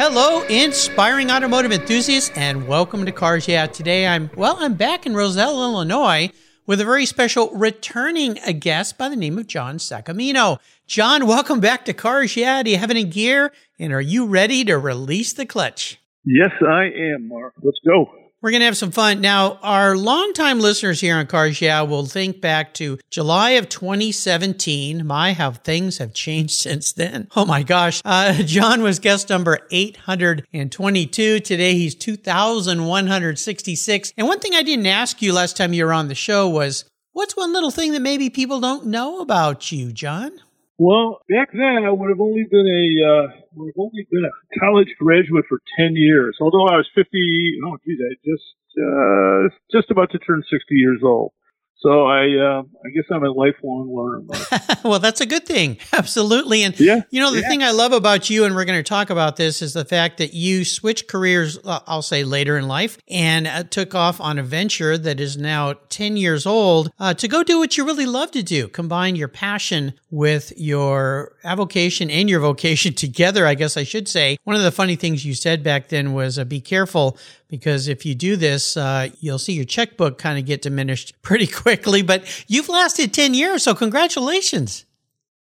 [0.00, 3.66] Hello, inspiring automotive enthusiasts, and welcome to Cars Yeah.
[3.66, 6.30] Today I'm, well, I'm back in Roselle, Illinois
[6.66, 10.60] with a very special returning guest by the name of John Sacamino.
[10.86, 12.62] John, welcome back to Cars Yeah.
[12.62, 13.50] Do you have any gear?
[13.76, 15.98] And are you ready to release the clutch?
[16.24, 17.54] Yes, I am, Mark.
[17.60, 18.08] Let's go.
[18.40, 19.20] We're going to have some fun.
[19.20, 25.04] Now, our longtime listeners here on Cars Yeah will think back to July of 2017.
[25.04, 27.26] My, how things have changed since then.
[27.34, 28.00] Oh my gosh.
[28.04, 31.40] Uh, John was guest number 822.
[31.40, 34.12] Today he's 2,166.
[34.16, 36.84] And one thing I didn't ask you last time you were on the show was,
[37.10, 40.30] what's one little thing that maybe people don't know about you, John?
[40.78, 43.30] Well, back then I would have only been a uh,
[43.66, 46.36] have only been a college graduate for ten years.
[46.40, 49.42] Although I was fifty, oh geez, I just uh,
[49.74, 51.32] just about to turn sixty years old.
[51.80, 54.80] So I, uh, I guess I'm a lifelong learner.
[54.84, 55.78] well, that's a good thing.
[55.92, 56.64] Absolutely.
[56.64, 57.48] And, yeah, you know, the yeah.
[57.48, 60.18] thing I love about you, and we're going to talk about this, is the fact
[60.18, 64.38] that you switched careers, uh, I'll say later in life, and uh, took off on
[64.38, 68.06] a venture that is now 10 years old uh, to go do what you really
[68.06, 68.66] love to do.
[68.66, 74.38] Combine your passion with your avocation and your vocation together, I guess I should say.
[74.42, 77.16] One of the funny things you said back then was uh, be careful
[77.48, 81.46] because if you do this, uh, you'll see your checkbook kind of get diminished pretty
[81.46, 82.02] quickly.
[82.02, 84.84] But you've lasted 10 years, so congratulations.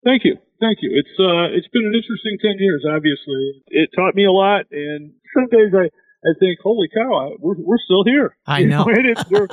[0.03, 0.37] Thank you.
[0.59, 0.89] Thank you.
[0.93, 3.61] It's uh, it's been an interesting 10 years, obviously.
[3.67, 5.85] It taught me a lot, and some days I,
[6.25, 8.35] I think, holy cow, I, we're, we're still here.
[8.47, 8.85] I know.
[8.85, 9.47] and, we're,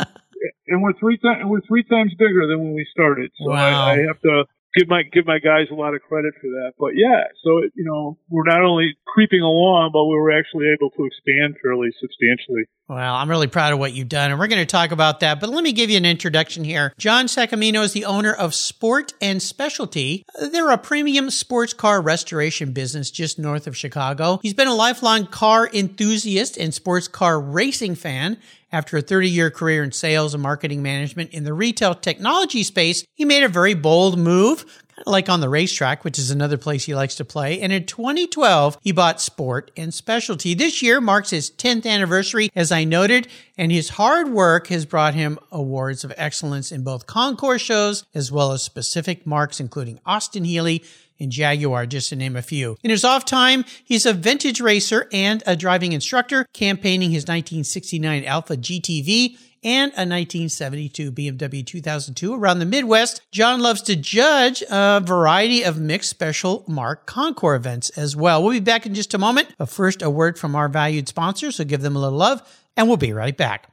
[0.69, 3.31] and we're three times we're three times bigger than when we started.
[3.39, 3.87] So wow.
[3.87, 4.45] I, I have to
[4.77, 6.73] give my give my guys a lot of credit for that.
[6.79, 10.67] But yeah, so it, you know, we're not only creeping along, but we were actually
[10.75, 12.67] able to expand fairly substantially.
[12.87, 15.41] Well, I'm really proud of what you've done, and we're going to talk about that.
[15.41, 16.93] But let me give you an introduction here.
[16.99, 20.27] John Sacamino is the owner of Sport and Specialty.
[20.39, 24.39] They're a premium sports car restoration business just north of Chicago.
[24.43, 28.37] He's been a lifelong car enthusiast and sports car racing fan.
[28.71, 33.05] After a 30 year career in sales and marketing management in the retail technology space,
[33.15, 36.95] he made a very bold move, like on the racetrack, which is another place he
[36.95, 37.61] likes to play.
[37.61, 40.55] And in 2012, he bought Sport and Specialty.
[40.55, 45.15] This year marks his 10th anniversary, as I noted, and his hard work has brought
[45.15, 50.45] him awards of excellence in both concours shows as well as specific marks, including Austin
[50.45, 50.83] Healey,
[51.21, 52.77] and Jaguar, just to name a few.
[52.83, 58.25] In his off time, he's a vintage racer and a driving instructor, campaigning his 1969
[58.25, 63.23] Alfa GTV and a 1972 BMW 2002 around the Midwest.
[63.33, 68.43] John loves to judge a variety of mixed special mark concours events as well.
[68.43, 71.51] We'll be back in just a moment, but first, a word from our valued sponsor,
[71.51, 72.43] so give them a little love,
[72.77, 73.69] and we'll be right back.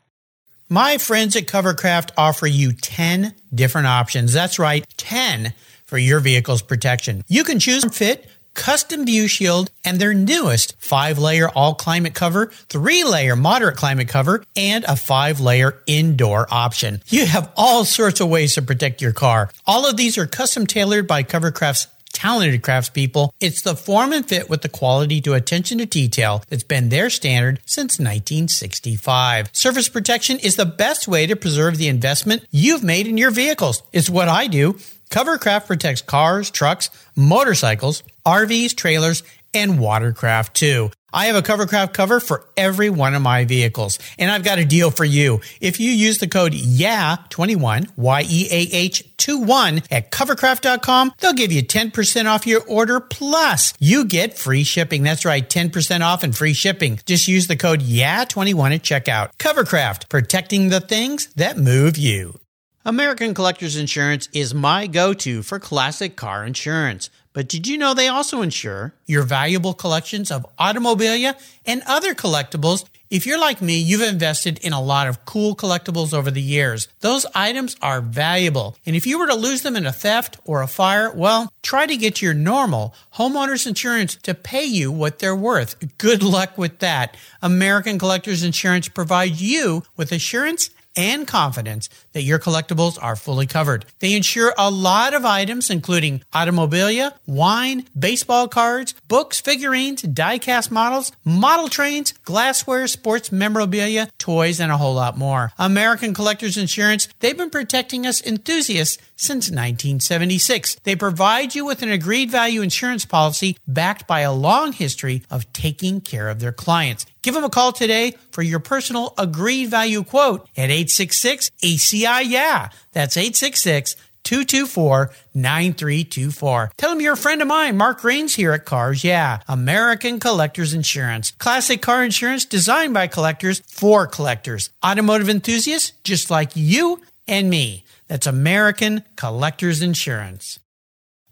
[0.69, 4.31] My friends at Covercraft offer you 10 different options.
[4.31, 5.53] That's right, 10
[5.83, 7.23] for your vehicle's protection.
[7.27, 12.13] You can choose from fit, custom view shield, and their newest five layer all climate
[12.13, 17.01] cover, three layer moderate climate cover, and a five layer indoor option.
[17.07, 19.49] You have all sorts of ways to protect your car.
[19.65, 23.31] All of these are custom tailored by Covercraft's talented craftspeople.
[23.39, 27.09] It's the form and fit with the quality to attention to detail that's been their
[27.09, 29.49] standard since 1965.
[29.53, 33.83] Surface protection is the best way to preserve the investment you've made in your vehicles.
[33.91, 34.77] It's what I do.
[35.11, 39.23] Covercraft protects cars, trucks, motorcycles, RVs, trailers,
[39.53, 40.89] and watercraft too.
[41.13, 44.65] I have a Covercraft cover for every one of my vehicles, and I've got a
[44.65, 45.41] deal for you.
[45.59, 52.47] If you use the code YEAH21, Y-E-A-H 21 at covercraft.com, they'll give you 10% off
[52.47, 55.03] your order plus you get free shipping.
[55.03, 57.01] That's right, 10% off and free shipping.
[57.05, 59.31] Just use the code YEAH21 at checkout.
[59.37, 62.40] Covercraft, protecting the things that move you.
[62.83, 67.11] American Collectors Insurance is my go to for classic car insurance.
[67.31, 72.85] But did you know they also insure your valuable collections of automobilia and other collectibles?
[73.11, 76.87] If you're like me, you've invested in a lot of cool collectibles over the years.
[77.01, 78.75] Those items are valuable.
[78.83, 81.85] And if you were to lose them in a theft or a fire, well, try
[81.85, 85.75] to get your normal homeowners insurance to pay you what they're worth.
[85.99, 87.15] Good luck with that.
[87.43, 93.85] American Collectors Insurance provides you with assurance and confidence that your collectibles are fully covered.
[93.99, 101.11] They insure a lot of items, including automobilia, wine, baseball cards, books, figurines, die-cast models,
[101.23, 105.51] model trains, glassware, sports memorabilia, toys, and a whole lot more.
[105.57, 110.75] American Collectors Insurance, they've been protecting us enthusiasts since 1976.
[110.83, 115.51] They provide you with an agreed value insurance policy backed by a long history of
[115.53, 117.05] taking care of their clients.
[117.21, 122.69] Give them a call today for your personal agreed value quote at 866 ACI Yeah.
[122.93, 126.71] That's 866 224 9324.
[126.77, 130.73] Tell them you're a friend of mine, Mark Green here at Cars Yeah, American Collectors
[130.73, 131.31] Insurance.
[131.31, 134.69] Classic car insurance designed by collectors for collectors.
[134.85, 137.83] Automotive enthusiasts just like you and me.
[138.07, 140.59] That's American Collectors Insurance.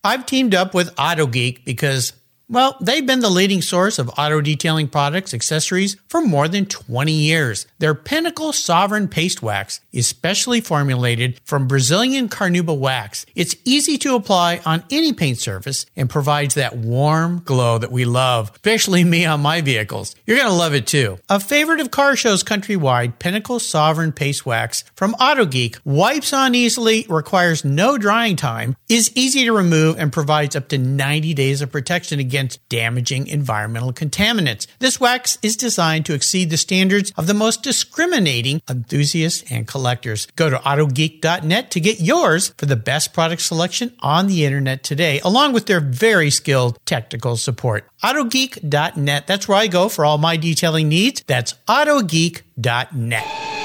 [0.03, 2.13] I've teamed up with AutoGeek because
[2.50, 7.12] well, they've been the leading source of auto detailing products, accessories for more than 20
[7.12, 7.68] years.
[7.78, 13.28] Their Pinnacle Sovereign Paste Wax is specially formulated from Brazilian Carnauba wax.
[13.36, 18.04] It's easy to apply on any paint surface and provides that warm glow that we
[18.04, 20.16] love, especially me on my vehicles.
[20.25, 21.19] You're going to love it too.
[21.30, 26.56] A favorite of car shows countrywide, Pinnacle Sovereign Paste Wax from Auto Geek wipes on
[26.56, 31.62] easily, requires no drying time, is easy to remove, and provides up to 90 days
[31.62, 34.65] of protection against against damaging environmental contaminants.
[34.80, 40.25] This wax is designed to exceed the standards of the most discriminating enthusiasts and collectors.
[40.38, 45.19] Go to autogeek.net to get yours for the best product selection on the internet today,
[45.19, 47.86] along with their very skilled technical support.
[48.01, 49.27] Autogeek.net.
[49.27, 51.21] That's where I go for all my detailing needs.
[51.27, 53.59] That's autogeek.net.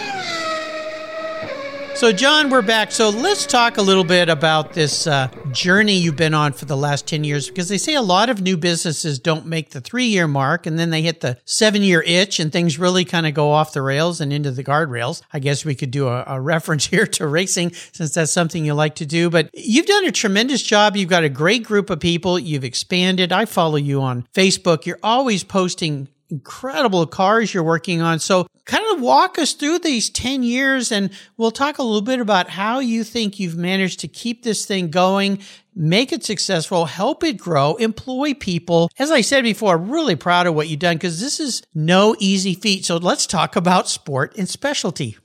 [1.94, 2.90] So, John, we're back.
[2.90, 6.76] So, let's talk a little bit about this uh, journey you've been on for the
[6.76, 10.06] last 10 years because they say a lot of new businesses don't make the three
[10.06, 13.34] year mark and then they hit the seven year itch and things really kind of
[13.34, 15.22] go off the rails and into the guardrails.
[15.32, 18.74] I guess we could do a, a reference here to racing since that's something you
[18.74, 19.30] like to do.
[19.30, 20.96] But you've done a tremendous job.
[20.96, 22.40] You've got a great group of people.
[22.40, 23.30] You've expanded.
[23.30, 24.84] I follow you on Facebook.
[24.84, 28.18] You're always posting incredible cars you're working on.
[28.18, 32.20] So, kind of walk us through these 10 years and we'll talk a little bit
[32.20, 35.38] about how you think you've managed to keep this thing going,
[35.74, 38.90] make it successful, help it grow, employ people.
[38.98, 42.16] As I said before, I'm really proud of what you've done because this is no
[42.18, 42.84] easy feat.
[42.84, 45.18] So, let's talk about sport and specialty.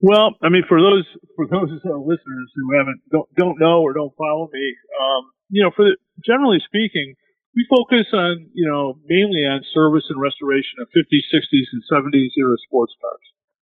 [0.00, 1.06] Well, I mean, for those
[1.36, 5.70] for those listeners who haven't don't don't know or don't follow me, um, you know,
[5.74, 5.96] for the,
[6.26, 7.14] generally speaking,
[7.54, 12.32] we focus on, you know, mainly on service and restoration of 50s, 60s, and 70s
[12.36, 13.26] era sports cars.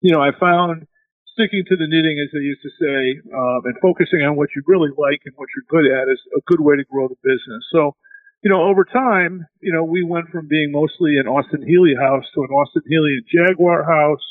[0.00, 0.86] You know, I found
[1.34, 4.62] sticking to the knitting, as they used to say, um, and focusing on what you
[4.70, 7.62] really like and what you're good at is a good way to grow the business.
[7.74, 7.98] So,
[8.46, 12.24] you know, over time, you know, we went from being mostly an Austin Healey house
[12.34, 14.22] to an Austin Healey and Jaguar house.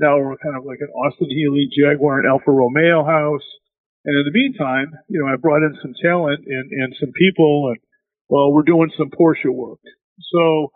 [0.00, 3.44] Now we're kind of like an Austin Healey, Jaguar, and Alfa Romeo house.
[4.06, 7.74] And in the meantime, you know, I brought in some talent and, and some people
[7.74, 7.80] and
[8.28, 9.78] well, we're doing some Porsche work.
[10.32, 10.72] So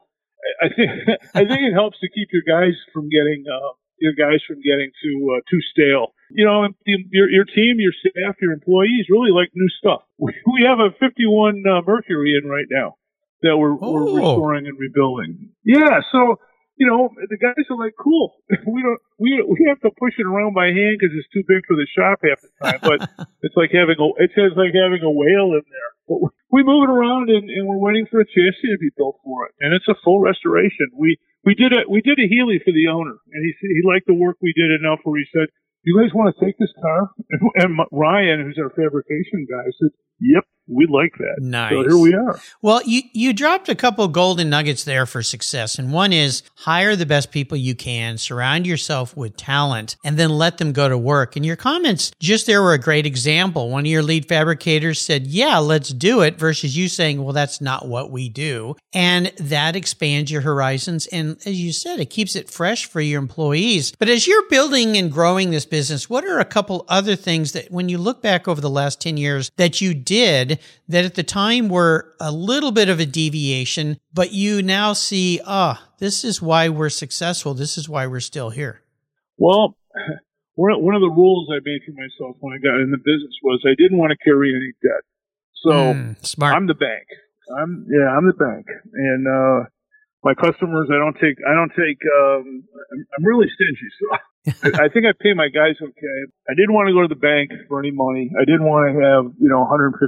[0.62, 0.90] I think
[1.34, 4.90] I think it helps to keep your guys from getting uh, your guys from getting
[5.02, 6.14] too uh, too stale.
[6.30, 10.02] You know, your your team, your staff, your employees really like new stuff.
[10.20, 13.00] We, we have a 51 uh, Mercury in right now
[13.40, 13.92] that we're, oh.
[13.92, 15.48] we're restoring and rebuilding.
[15.64, 16.36] Yeah, so
[16.80, 18.40] you know, the guys are like, cool.
[18.66, 21.60] we don't, we we have to push it around by hand because it's too big
[21.68, 22.80] for the shop half the time.
[22.80, 25.92] But it's like having a, it's like having a whale in there.
[26.50, 29.46] We move it around and, and we're waiting for a chassis to be built for
[29.46, 30.90] it, and it's a full restoration.
[30.98, 31.16] We
[31.46, 34.18] we did a we did a Healey for the owner, and he he liked the
[34.18, 35.46] work we did enough where he said,
[35.86, 39.94] "You guys want to take this car?" And, and Ryan, who's our fabrication guy, said,
[40.20, 41.36] "Yep." we like that.
[41.40, 41.72] Nice.
[41.72, 42.40] So here we are.
[42.62, 45.78] Well, you, you dropped a couple golden nuggets there for success.
[45.78, 50.30] And one is hire the best people you can, surround yourself with talent, and then
[50.30, 51.34] let them go to work.
[51.34, 53.70] And your comments just there were a great example.
[53.70, 57.60] One of your lead fabricators said, yeah, let's do it versus you saying, well, that's
[57.60, 58.76] not what we do.
[58.92, 61.06] And that expands your horizons.
[61.08, 63.92] And as you said, it keeps it fresh for your employees.
[63.98, 67.70] But as you're building and growing this business, what are a couple other things that
[67.70, 71.22] when you look back over the last 10 years that you did that at the
[71.22, 76.42] time were a little bit of a deviation, but you now see, ah, this is
[76.42, 77.54] why we're successful.
[77.54, 78.82] This is why we're still here?
[79.38, 79.76] Well,
[80.56, 83.62] one of the rules I made for myself when I got in the business was
[83.64, 85.04] I didn't want to carry any debt.
[85.62, 86.56] So mm, smart.
[86.56, 87.06] I'm the bank.
[87.56, 89.68] I'm yeah, I'm the bank, and uh,
[90.22, 92.00] my customers, I don't take, I don't take.
[92.04, 94.06] Um, I'm, I'm really stingy, so
[94.84, 96.18] I think I pay my guys okay.
[96.48, 98.28] I didn't want to go to the bank for any money.
[98.36, 100.00] I didn't want to have, you know, 150,000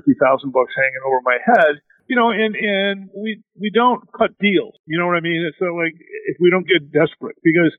[0.52, 1.81] bucks hanging over my head.
[2.11, 4.75] You know, and and we we don't cut deals.
[4.85, 5.40] You know what I mean?
[5.49, 5.95] It's not like
[6.28, 7.73] if we don't get desperate because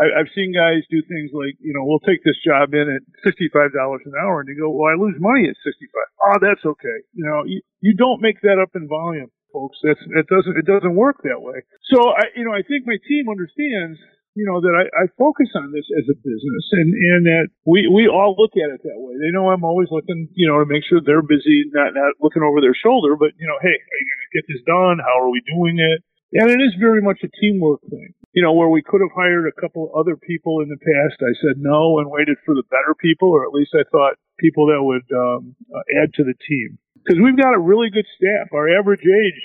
[0.00, 3.04] I, I've seen guys do things like, you know, we'll take this job in at
[3.20, 5.92] $65 an hour and you go, well, I lose money at 65.
[6.24, 6.98] Oh, that's okay.
[7.12, 9.76] You know, you, you don't make that up in volume, folks.
[9.84, 11.60] That's, it doesn't, it doesn't work that way.
[11.92, 14.00] So I, you know, I think my team understands
[14.38, 17.90] you know, that I, I focus on this as a business and, and that we,
[17.90, 19.18] we all look at it that way.
[19.18, 22.46] They know I'm always looking, you know, to make sure they're busy, not, not looking
[22.46, 24.96] over their shoulder, but, you know, hey, are you going to get this done?
[25.02, 25.98] How are we doing it?
[26.40, 28.14] And it is very much a teamwork thing.
[28.32, 31.34] You know, where we could have hired a couple other people in the past, I
[31.42, 34.78] said no and waited for the better people, or at least I thought people that
[34.78, 36.78] would um, uh, add to the team.
[37.02, 38.52] Because we've got a really good staff.
[38.52, 39.40] Our average age,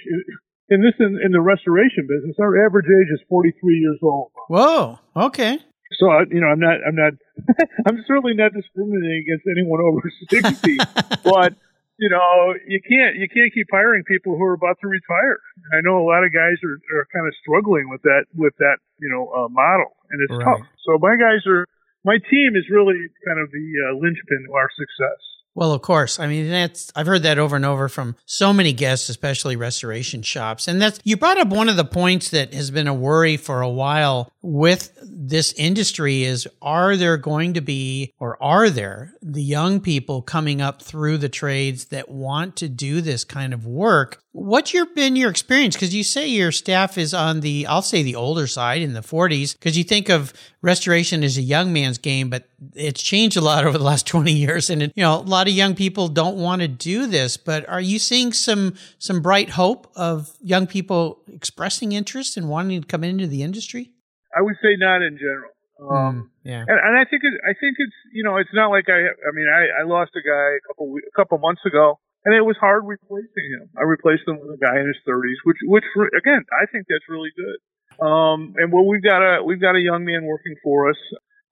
[0.69, 4.31] in this in, in the restoration business, our average age is 43 years old.
[4.49, 4.99] Whoa.
[5.15, 5.59] Okay.
[5.99, 7.13] So you know, I'm not, I'm not,
[7.87, 10.77] I'm certainly not discriminating against anyone over 60,
[11.23, 11.53] but
[11.97, 15.39] you know, you can't, you can't keep hiring people who are about to retire.
[15.71, 18.77] I know a lot of guys are, are kind of struggling with that, with that,
[18.99, 20.59] you know, uh, model, and it's Right.
[20.59, 20.67] tough.
[20.83, 21.67] So my guys are,
[22.03, 25.21] my team is really kind of the uh, linchpin to our success.
[25.55, 26.19] Well, of course.
[26.19, 30.21] I mean, that's I've heard that over and over from so many guests, especially restoration
[30.21, 30.67] shops.
[30.67, 33.61] And that's you brought up one of the points that has been a worry for
[33.61, 39.41] a while with this industry is are there going to be or are there the
[39.41, 44.21] young people coming up through the trades that want to do this kind of work?
[44.37, 45.77] What's your been your experience?
[45.77, 48.99] Because you say your staff is on the I'll say the older side in the
[48.99, 53.41] 40s because you think of restoration as a young man's game, but it's changed a
[53.41, 54.69] lot over the last 20 years.
[54.69, 57.67] And, it, you know, a lot of young people don't want to do this, but
[57.69, 62.87] are you seeing some, some bright hope of young people expressing interest and wanting to
[62.87, 63.93] come into the industry?
[64.37, 65.51] I would say not in general.
[65.89, 66.59] Um, yeah.
[66.59, 69.31] And, and I think it, I think it's you know it's not like I I
[69.33, 72.57] mean I, I lost a guy a couple a couple months ago and it was
[72.57, 73.69] hard replacing him.
[73.77, 75.85] I replaced him with a guy in his 30s, which which
[76.17, 77.57] again I think that's really good.
[78.01, 80.97] Um, and well we've got a we've got a young man working for us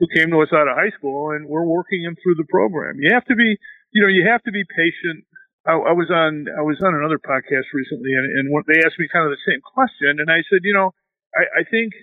[0.01, 2.97] who came to us out of high school and we're working him through the program.
[2.99, 3.55] You have to be
[3.93, 5.23] you know you have to be patient.
[5.63, 9.07] I, I was on I was on another podcast recently and and they asked me
[9.13, 10.91] kind of the same question and I said you know
[11.37, 11.93] I, I think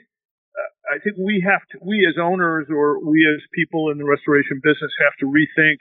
[0.91, 4.59] I think we have to, we as owners or we as people in the restoration
[4.63, 5.79] business have to rethink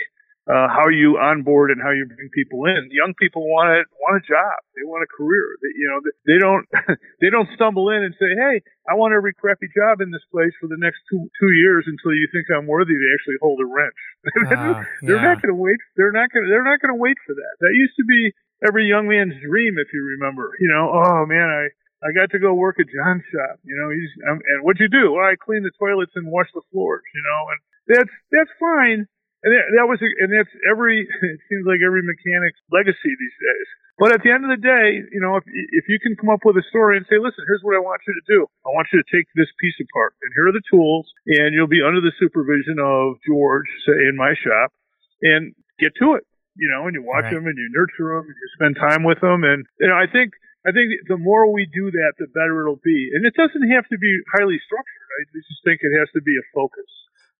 [0.50, 2.90] uh, how you onboard and how you bring people in.
[2.90, 4.58] Young people want a want a job.
[4.74, 5.46] They want a career.
[5.62, 6.66] They, you know, they don't
[7.22, 10.52] they don't stumble in and say, "Hey, I want every crappy job in this place
[10.58, 13.70] for the next two two years until you think I'm worthy to actually hold a
[13.70, 14.02] wrench."
[14.50, 15.32] Ah, they're yeah.
[15.32, 15.78] not going to wait.
[15.96, 16.50] They're not going.
[16.50, 17.54] They're not going to wait for that.
[17.62, 18.34] That used to be
[18.66, 20.52] every young man's dream, if you remember.
[20.60, 21.70] You know, oh man, I
[22.02, 23.62] I got to go work at John's shop.
[23.64, 25.14] You know, he's um, and what'd you do?
[25.14, 27.06] Well, I clean the toilets and wash the floors.
[27.14, 27.60] You know, and
[27.94, 29.08] that's that's fine.
[29.40, 31.04] And that, that was and that's every.
[31.08, 33.68] It seems like every mechanic's legacy these days.
[34.00, 36.44] But at the end of the day, you know, if if you can come up
[36.48, 38.40] with a story and say, listen, here's what I want you to do.
[38.64, 41.72] I want you to take this piece apart, and here are the tools, and you'll
[41.72, 44.72] be under the supervision of George, say in my shop,
[45.24, 46.24] and get to it.
[46.60, 47.40] You know, and you watch Right.
[47.40, 50.08] them and you nurture them and you spend time with them, and you know, I
[50.12, 50.36] think
[50.68, 53.12] I think the more we do that, the better it'll be.
[53.16, 55.08] And it doesn't have to be highly structured.
[55.20, 56.88] I just think it has to be a focus.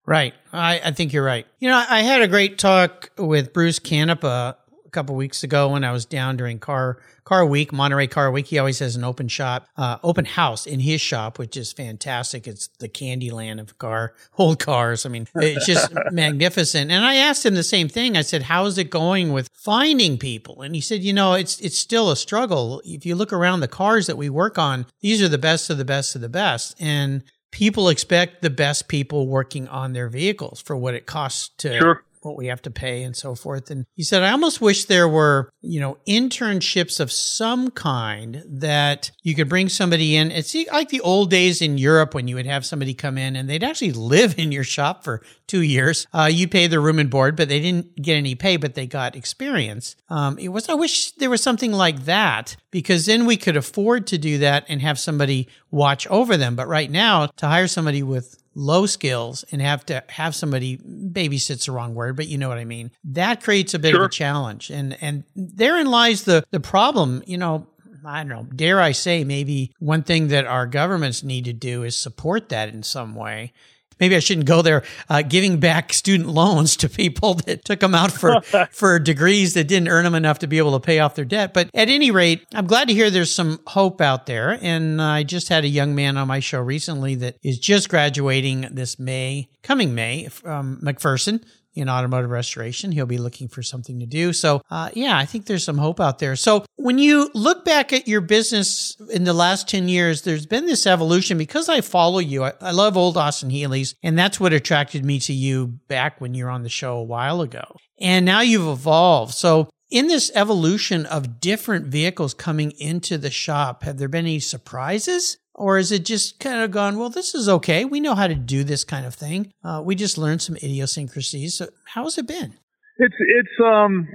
[0.10, 0.34] Right.
[0.52, 1.46] I, I think you're right.
[1.60, 5.84] You know, I had a great talk with Bruce Canepa a couple weeks ago when
[5.84, 8.48] I was down during car car week, Monterey Car Week.
[8.48, 12.48] He always has an open shop, uh, open house in his shop, which is fantastic.
[12.48, 15.06] It's the candy land of car, old cars.
[15.06, 16.90] I mean, it's just magnificent.
[16.90, 18.18] And I asked him the same thing.
[18.18, 21.78] I said, "How's it going with finding people?" And he said, "You know, it's it's
[21.78, 22.82] still a struggle.
[22.84, 25.78] If you look around the cars that we work on, these are the best of
[25.78, 30.62] the best of the best." And people expect the best people working on their vehicles
[30.62, 32.04] for what it costs to Sure.
[32.30, 33.72] What we have to pay and so forth.
[33.72, 39.12] And he said, I almost wish there were, you know, internships of some kind that
[39.24, 40.32] you could bring somebody in.
[40.32, 43.50] It's like the old days in Europe when you would have somebody come in and
[43.50, 46.06] they'd actually live in your shop for two years.
[46.14, 48.86] Uh, you pay their room and board, but they didn't get any pay, but they
[48.86, 49.96] got experience.
[50.10, 54.08] Um, it was, I wish there was something like that because then we could afford
[54.08, 56.56] to do that and have somebody watch over them.
[56.56, 61.66] But right now, to hire somebody with low skills and have to have somebody babysit's
[61.66, 62.92] the wrong word, but you know what I mean.
[63.06, 64.70] That creates a bit of a challenge.
[64.70, 67.68] And and therein lies the the problem, you know,
[68.06, 71.84] I don't know, dare I say maybe one thing that our governments need to do
[71.84, 73.54] is support that in some way.
[74.00, 77.96] Maybe I shouldn't go there uh, giving back student loans to people that took them
[77.96, 78.42] out for
[78.72, 81.54] for degrees that didn't earn them enough to be able to pay off their debt.
[81.54, 84.58] But at any rate, I'm glad to hear there's some hope out there.
[84.62, 88.68] And I just had a young man on my show recently that is just graduating
[88.72, 92.92] this May, coming May, from McPherson in automotive restoration.
[92.92, 94.34] He'll be looking for something to do.
[94.34, 96.36] So, uh, yeah, I think there's some hope out there.
[96.36, 100.66] So, When you look back at your business in the last 10 years, there's been
[100.66, 102.44] this evolution because I follow you.
[102.46, 106.34] I, I, love old Austin Healey's, and that's what attracted me to you back when
[106.34, 107.76] you were on the show a while ago.
[108.00, 109.34] And now you've evolved.
[109.34, 114.40] So, in this evolution of different vehicles coming into the shop, have there been any
[114.40, 115.38] surprises?
[115.56, 117.84] Or is it just kind of gone, well, this is okay.
[117.84, 119.52] We know how to do this kind of thing.
[119.64, 121.58] Uh, we just learned some idiosyncrasies.
[121.58, 122.54] So, how has it been?
[122.98, 124.08] It's, it's, um,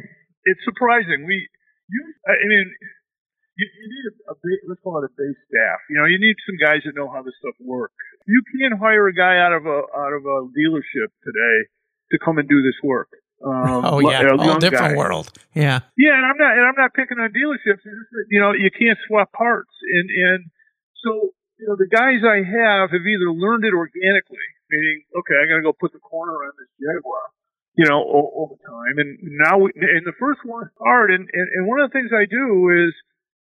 [0.45, 1.26] it's surprising.
[1.26, 1.49] We,
[1.90, 2.73] you, I mean,
[3.57, 5.78] you, you need a, a base, let's call it a base staff.
[5.90, 7.95] You know, you need some guys that know how this stuff works.
[8.26, 11.57] You can't hire a guy out of a out of a dealership today
[12.12, 13.12] to come and do this work.
[13.44, 14.96] Um, oh yeah, a whole different guy.
[14.96, 15.28] world.
[15.52, 17.84] Yeah, yeah, and I'm not and I'm not picking on dealerships.
[18.30, 20.40] You know, you can't swap parts, and and
[21.04, 25.44] so you know the guys I have have either learned it organically, meaning okay, I
[25.44, 27.34] got to go put the corner on this Jaguar,
[27.76, 28.98] you know, over time.
[28.98, 31.10] And now, we, and the first one hard.
[31.10, 32.94] And, and, and one of the things I do is,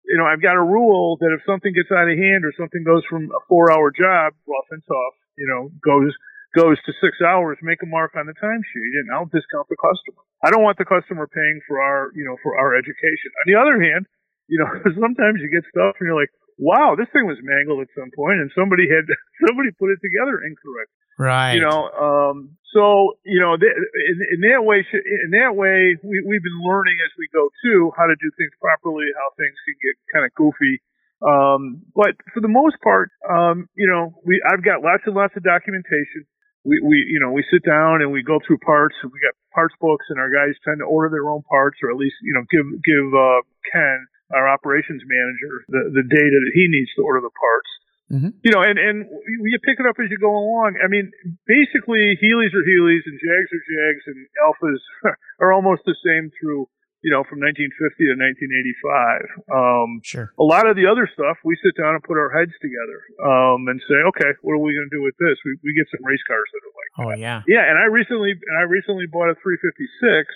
[0.05, 2.85] you know, I've got a rule that if something gets out of hand or something
[2.85, 6.13] goes from a four hour job, rough and tough, you know, goes,
[6.59, 10.27] goes to six hours, make a mark on the timesheet and I'll discount the customer.
[10.43, 13.31] I don't want the customer paying for our, you know, for our education.
[13.43, 14.11] On the other hand,
[14.51, 14.67] you know,
[15.03, 18.43] sometimes you get stuff and you're like, wow, this thing was mangled at some point
[18.43, 19.07] and somebody had,
[19.47, 20.91] somebody put it together incorrect.
[21.19, 21.59] Right.
[21.59, 26.23] You know, um, so you know, th- in, in that way, in that way, we,
[26.23, 29.77] we've been learning as we go too how to do things properly, how things can
[29.83, 30.79] get kind of goofy.
[31.19, 35.35] Um, but for the most part, um, you know, we I've got lots and lots
[35.35, 36.23] of documentation.
[36.69, 38.95] We, we you know we sit down and we go through parts.
[39.03, 41.89] And we got parts books, and our guys tend to order their own parts, or
[41.91, 43.41] at least you know give give uh,
[43.73, 43.99] Ken,
[44.37, 47.71] our operations manager, the the data that he needs to order the parts.
[48.09, 48.33] Mm-hmm.
[48.41, 50.81] You know, and and you pick it up as you go along.
[50.81, 51.13] I mean,
[51.45, 54.81] basically, Healeys are Healeys and Jags are Jags and Alfas
[55.41, 56.69] are almost the same through
[57.09, 57.73] you know from 1950
[58.05, 59.49] to 1985.
[59.49, 60.29] Um, sure.
[60.37, 63.65] A lot of the other stuff, we sit down and put our heads together um,
[63.65, 65.41] and say, okay, what are we going to do with this?
[65.41, 67.21] We we get some race cars that are like, oh that.
[67.25, 67.65] yeah, yeah.
[67.65, 70.29] And I recently and I recently bought a 356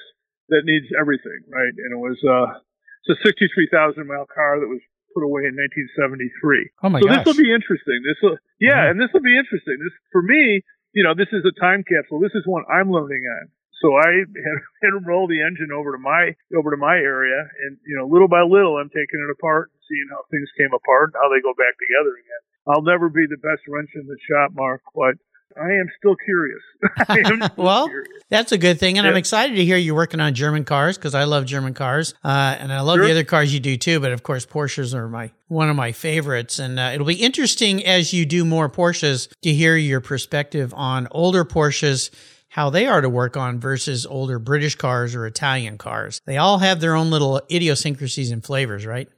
[0.49, 1.77] that needs everything, right?
[1.77, 2.57] And it was uh,
[3.05, 4.81] it's a 63,000 mile car that was
[5.13, 6.73] put away in 1973.
[6.81, 7.21] Oh my so gosh.
[7.21, 8.01] this will be interesting.
[8.01, 8.91] This will, yeah, mm-hmm.
[8.91, 9.77] and this will be interesting.
[9.77, 10.65] This for me,
[10.97, 12.21] you know, this is a time capsule.
[12.25, 13.53] This is one I'm learning on.
[13.83, 17.99] So I had, roll the engine over to my over to my area, and you
[17.99, 21.19] know, little by little, I'm taking it apart and seeing how things came apart and
[21.19, 22.43] how they go back together again.
[22.71, 25.19] I'll never be the best wrench in the shop, Mark, but
[25.57, 26.63] I am still curious.
[27.09, 28.23] am still well, curious.
[28.29, 29.11] that's a good thing, and yeah.
[29.11, 32.57] I'm excited to hear you're working on German cars because I love German cars, uh,
[32.59, 33.07] and I love sure.
[33.07, 34.01] the other cars you do too.
[34.01, 37.85] But of course, Porsches are my one of my favorites, and uh, it'll be interesting
[37.85, 42.11] as you do more Porsches to hear your perspective on older Porsches.
[42.53, 46.21] How they are to work on versus older British cars or Italian cars.
[46.27, 49.09] They all have their own little idiosyncrasies and flavors, right?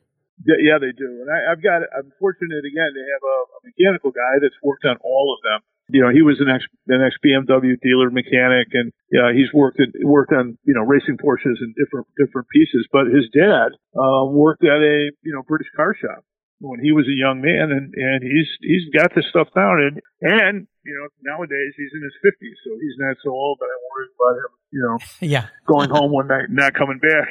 [0.47, 1.07] Yeah, they do.
[1.23, 4.85] And I, have got, I'm fortunate again to have a, a mechanical guy that's worked
[4.85, 8.69] on all of them you know, he was an ex an ex BMW dealer mechanic,
[8.73, 12.89] and yeah, he's worked at, worked on you know racing Porsches and different different pieces.
[12.91, 16.25] But his dad uh, worked at a you know British car shop
[16.69, 20.01] when he was a young man, and and he's he's got this stuff down, and
[20.21, 23.77] and you know nowadays he's in his fifties, so he's not so old that I
[23.93, 24.53] worry about him.
[24.71, 27.29] You know, yeah, going home one night, and not coming back.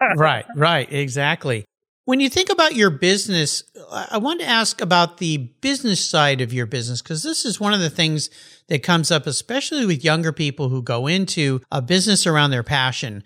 [0.16, 1.64] right, right, exactly.
[2.04, 6.52] When you think about your business, I want to ask about the business side of
[6.52, 8.28] your business because this is one of the things
[8.66, 13.22] that comes up, especially with younger people who go into a business around their passion.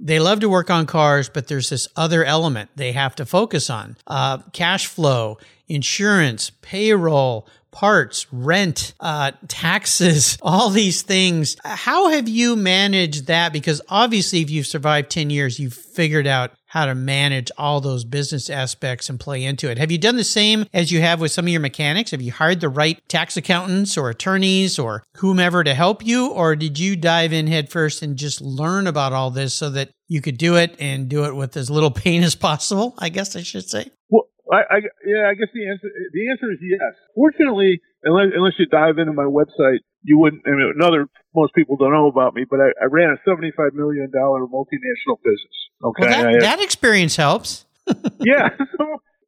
[0.00, 3.68] They love to work on cars, but there's this other element they have to focus
[3.68, 11.56] on uh, cash flow, insurance, payroll, parts, rent, uh, taxes, all these things.
[11.64, 13.52] How have you managed that?
[13.52, 18.04] Because obviously, if you've survived 10 years, you've figured out how to manage all those
[18.04, 19.78] business aspects and play into it.
[19.78, 22.10] Have you done the same as you have with some of your mechanics?
[22.10, 26.28] Have you hired the right tax accountants or attorneys or whomever to help you?
[26.28, 30.20] Or did you dive in headfirst and just learn about all this so that you
[30.20, 32.94] could do it and do it with as little pain as possible?
[32.98, 33.90] I guess I should say.
[34.10, 36.94] Well, I, I yeah, I guess the answer the answer is yes.
[37.14, 40.42] Fortunately, unless unless you dive into my website, you wouldn't.
[40.46, 43.52] I mean, another most people don't know about me, but I, I ran a seventy
[43.56, 45.56] five million dollar multinational business.
[45.84, 47.66] Okay, well, that, that experience helps.
[48.20, 48.84] yeah, so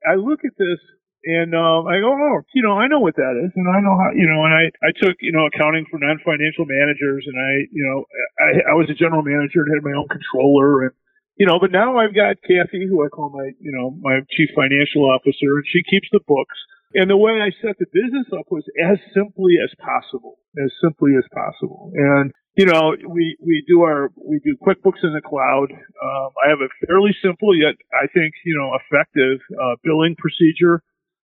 [0.08, 0.80] I look at this
[1.24, 3.92] and um, I go, oh, you know, I know what that is, and I know
[3.92, 7.36] how, you know, and I I took you know accounting for non financial managers, and
[7.36, 8.04] I you know
[8.40, 10.92] I I was a general manager and had my own controller and
[11.40, 14.52] you know, but now I've got Kathy, who I call my, you know, my chief
[14.54, 16.52] financial officer, and she keeps the books.
[16.92, 21.16] And the way I set the business up was as simply as possible, as simply
[21.16, 21.92] as possible.
[21.96, 25.72] And you know, we we do our we do QuickBooks in the cloud.
[25.72, 30.82] Um, I have a fairly simple yet I think you know effective uh, billing procedure.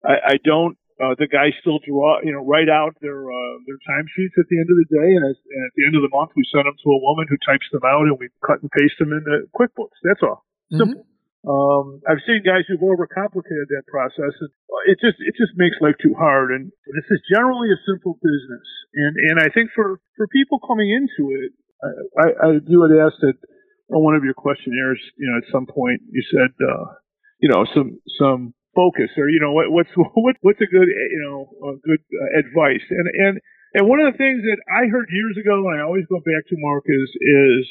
[0.01, 0.78] I, I don't.
[0.99, 4.59] Uh, the guys still draw, you know, write out their uh, their timesheets at the
[4.59, 6.67] end of the day, and, as, and at the end of the month, we send
[6.67, 9.47] them to a woman who types them out, and we cut and paste them into
[9.55, 9.95] QuickBooks.
[10.03, 10.43] That's all.
[10.75, 11.07] Simple.
[11.07, 11.07] Mm-hmm.
[11.47, 14.51] Um, I've seen guys who've overcomplicated that process, and
[14.91, 16.51] it just it just makes life too hard.
[16.51, 20.91] And this is generally a simple business, and and I think for for people coming
[20.91, 23.39] into it, I, I, I you had asked that
[23.87, 26.99] on one of your questionnaires, you know, at some point you said, uh,
[27.39, 31.21] you know, some some focus or you know what what's what, what's a good you
[31.27, 31.51] know
[31.83, 33.35] good uh, advice, and and
[33.75, 36.47] and one of the things that I heard years ago, and I always go back
[36.47, 37.63] to Mark is is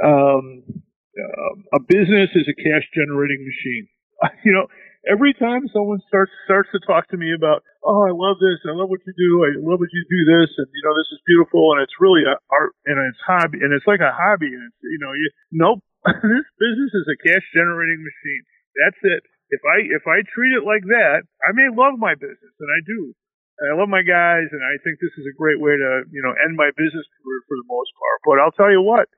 [0.00, 0.64] um,
[1.12, 3.86] uh, a business is a cash generating machine.
[4.48, 4.66] you know,
[5.04, 8.72] every time someone starts starts to talk to me about, oh, I love this, I
[8.72, 11.20] love what you do, I love what you do this, and you know, this is
[11.28, 14.64] beautiful, and it's really a art and it's hobby, and it's like a hobby, and
[14.64, 18.42] it's you know, you nope, this business is a cash generating machine.
[18.80, 19.22] That's it.
[19.52, 22.80] If I if I treat it like that, I may love my business, and I
[22.88, 23.12] do.
[23.60, 26.24] And I love my guys, and I think this is a great way to you
[26.24, 28.18] know end my business career for the most part.
[28.24, 29.12] But I'll tell you what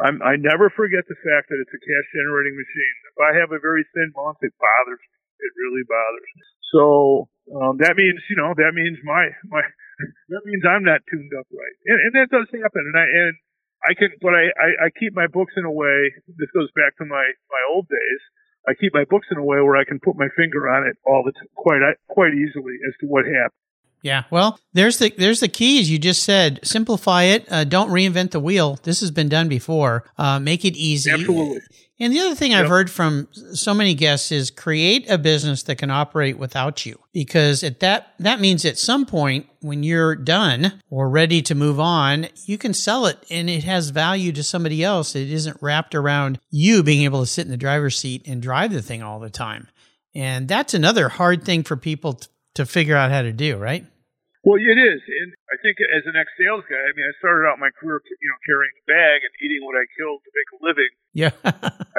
[0.00, 2.96] I'm, I never forget the fact that it's a cash generating machine.
[3.12, 5.18] If I have a very thin month, it bothers me.
[5.44, 6.42] It really bothers me.
[6.72, 6.82] So
[7.52, 9.60] um, that means, you know, that means my my
[10.32, 12.82] that means I'm not tuned up right, and, and that does happen.
[12.94, 13.34] And I and
[13.80, 16.14] I can, but I, I I keep my books in a way.
[16.38, 18.22] This goes back to my my old days.
[18.68, 20.96] I keep my books in a way where I can put my finger on it
[21.04, 23.52] all the t- quite quite easily as to what happened.
[24.02, 25.90] Yeah, well, there's the there's the keys.
[25.90, 27.46] You just said simplify it.
[27.50, 28.78] Uh, don't reinvent the wheel.
[28.82, 30.04] This has been done before.
[30.16, 31.10] Uh, make it easy.
[31.10, 31.60] Absolutely.
[32.00, 32.64] And the other thing yep.
[32.64, 36.98] I've heard from so many guests is create a business that can operate without you,
[37.12, 41.78] because at that that means at some point when you're done or ready to move
[41.78, 45.14] on, you can sell it and it has value to somebody else.
[45.14, 48.72] It isn't wrapped around you being able to sit in the driver's seat and drive
[48.72, 49.68] the thing all the time.
[50.14, 53.86] And that's another hard thing for people to to figure out how to do, right?
[54.40, 57.60] Well, it is, and I think as an ex-sales guy, I mean, I started out
[57.60, 60.58] my career, you know, carrying a bag and eating what I killed to make a
[60.64, 60.92] living.
[61.12, 61.32] Yeah,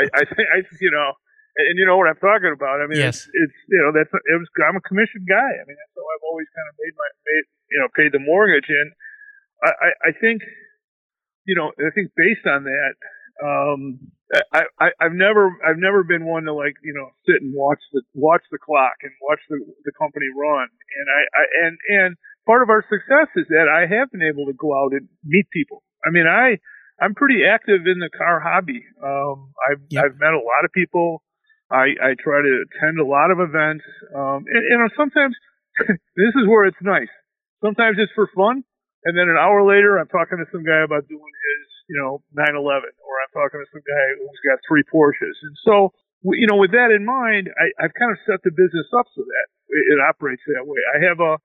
[0.01, 1.13] I, I think I, you know,
[1.61, 2.81] and, you know what I'm talking about.
[2.81, 3.29] I mean, yes.
[3.29, 5.53] it's, it's you know that's it was I'm a commission guy.
[5.53, 8.23] I mean, that's how I've always kind of made my made you know paid the
[8.25, 8.89] mortgage, and
[9.63, 10.41] I, I, I think,
[11.45, 12.93] you know, I think based on that,
[13.41, 13.99] um,
[14.53, 17.81] I, I, I've never, I've never been one to like, you know, sit and watch
[17.93, 20.67] the, watch the clock and watch the, the company run.
[20.69, 22.11] And I, I, and, and
[22.45, 25.49] part of our success is that I have been able to go out and meet
[25.51, 25.83] people.
[26.05, 26.57] I mean, I,
[27.01, 28.83] I'm pretty active in the car hobby.
[29.01, 30.05] Um, I've, yep.
[30.05, 31.21] I've met a lot of people.
[31.69, 33.85] I, I try to attend a lot of events.
[34.13, 35.35] Um, and, you know, sometimes
[35.87, 37.11] this is where it's nice.
[37.63, 38.63] Sometimes it's for fun.
[39.03, 42.23] And then an hour later, I'm talking to some guy about doing his you know,
[42.31, 45.35] 911, or I'm talking to some guy who's got three Porsches.
[45.43, 45.91] And so,
[46.23, 49.27] you know, with that in mind, I, I've kind of set the business up so
[49.27, 50.79] that it operates that way.
[50.95, 51.35] I have a,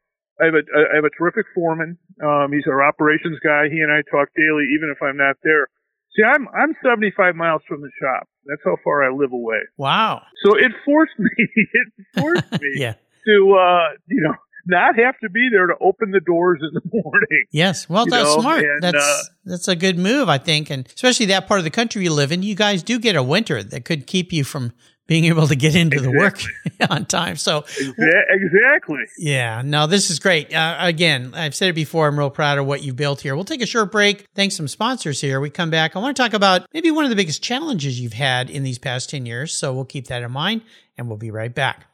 [0.41, 1.99] I have a, I have a terrific foreman.
[2.23, 3.69] Um, he's our operations guy.
[3.71, 5.69] He and I talk daily, even if I'm not there.
[6.17, 8.29] See, I'm I'm 75 miles from the shop.
[8.47, 9.61] That's how far I live away.
[9.77, 10.23] Wow.
[10.45, 11.31] So it forced me.
[11.57, 12.95] It forced me yeah.
[13.27, 14.35] to uh, you know
[14.67, 17.45] not have to be there to open the doors in the morning.
[17.53, 18.41] Yes, well, that's know?
[18.41, 18.65] smart.
[18.65, 21.71] And, that's uh, that's a good move, I think, and especially that part of the
[21.71, 22.43] country you live in.
[22.43, 24.73] You guys do get a winter that could keep you from
[25.07, 26.13] being able to get into exactly.
[26.13, 27.37] the work on time.
[27.37, 29.05] So Yeah, exactly.
[29.19, 29.63] Yeah.
[29.65, 30.53] No, this is great.
[30.53, 32.09] Uh, again, I've said it before.
[32.09, 33.35] I'm real proud of what you've built here.
[33.35, 34.27] We'll take a short break.
[34.35, 35.41] Thanks some sponsors here.
[35.41, 35.95] We come back.
[35.95, 38.79] I want to talk about maybe one of the biggest challenges you've had in these
[38.79, 39.53] past 10 years.
[39.55, 40.63] So we'll keep that in mind
[40.99, 41.87] and we'll be right back.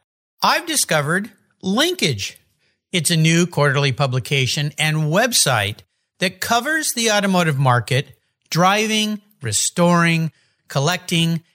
[0.43, 1.31] I've discovered
[1.63, 2.39] linkage.
[2.93, 5.79] It's a new quarterly publication and website
[6.19, 8.19] that covers the automotive market,
[8.51, 10.31] driving, restoring,
[10.69, 11.43] collecting,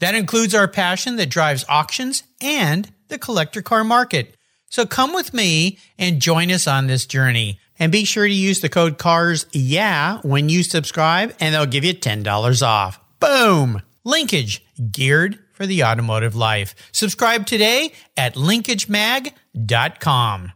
[0.00, 4.36] That includes our passion that drives auctions and the collector car market.
[4.68, 7.58] So come with me and join us on this journey.
[7.78, 11.84] And be sure to use the code CARS yeah when you subscribe and they'll give
[11.84, 12.98] you $10 off.
[13.20, 13.82] Boom!
[14.04, 16.74] Linkage, geared for the automotive life.
[16.92, 20.52] Subscribe today at linkagemag.com.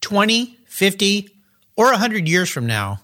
[0.00, 1.30] 20, 50,
[1.76, 3.00] or 100 years from now,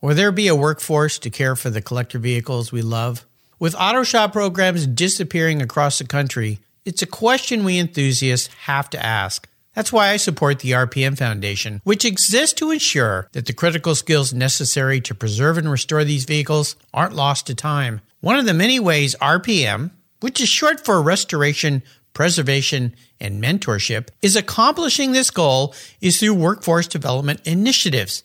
[0.00, 3.26] will there be a workforce to care for the collector vehicles we love?
[3.64, 9.02] With auto shop programs disappearing across the country, it's a question we enthusiasts have to
[9.02, 9.48] ask.
[9.72, 14.34] That's why I support the RPM Foundation, which exists to ensure that the critical skills
[14.34, 18.02] necessary to preserve and restore these vehicles aren't lost to time.
[18.20, 24.36] One of the many ways RPM, which is short for Restoration, Preservation, and Mentorship, is
[24.36, 28.24] accomplishing this goal is through workforce development initiatives.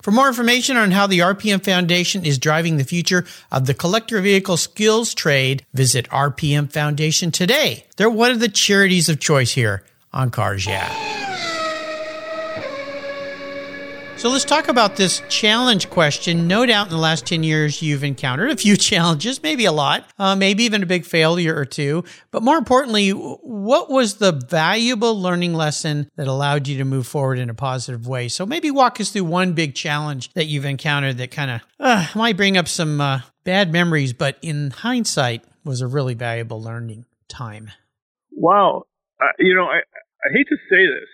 [0.00, 4.20] For more information on how the RPM Foundation is driving the future of the collector
[4.20, 7.84] vehicle skills trade, visit RPM Foundation today.
[7.96, 9.82] They're one of the charities of choice here
[10.12, 11.57] on Cars Yeah.
[14.18, 16.48] So let's talk about this challenge question.
[16.48, 20.10] No doubt in the last 10 years, you've encountered a few challenges, maybe a lot,
[20.18, 22.02] uh, maybe even a big failure or two.
[22.32, 27.38] But more importantly, what was the valuable learning lesson that allowed you to move forward
[27.38, 28.26] in a positive way?
[28.26, 32.08] So maybe walk us through one big challenge that you've encountered that kind of uh,
[32.16, 37.04] might bring up some uh, bad memories, but in hindsight was a really valuable learning
[37.28, 37.70] time.
[38.32, 38.82] Wow.
[39.20, 41.08] Uh, you know, I, I hate to say this,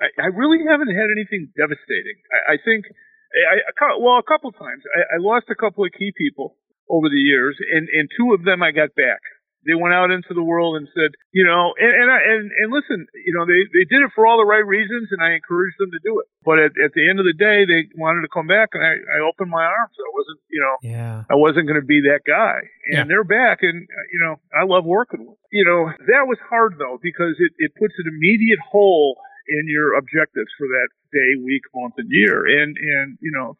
[0.00, 2.16] I, I really haven't had anything devastating.
[2.32, 2.86] I, I think,
[3.34, 4.82] I, I, well, a couple times.
[4.96, 6.56] I, I lost a couple of key people
[6.88, 9.20] over the years, and and two of them I got back.
[9.64, 12.68] They went out into the world and said, you know, and and I, and, and
[12.68, 15.80] listen, you know, they they did it for all the right reasons, and I encouraged
[15.80, 16.28] them to do it.
[16.44, 19.00] But at, at the end of the day, they wanted to come back, and I,
[19.00, 19.96] I opened my arms.
[19.96, 21.24] I wasn't, you know, yeah.
[21.32, 22.60] I wasn't going to be that guy,
[22.92, 23.08] and yeah.
[23.08, 25.40] they're back, and you know, I love working with.
[25.40, 25.48] Them.
[25.48, 25.80] You know,
[26.12, 29.16] that was hard though because it it puts an immediate hole
[29.48, 33.56] in your objectives for that day, week, month, and year, and and you know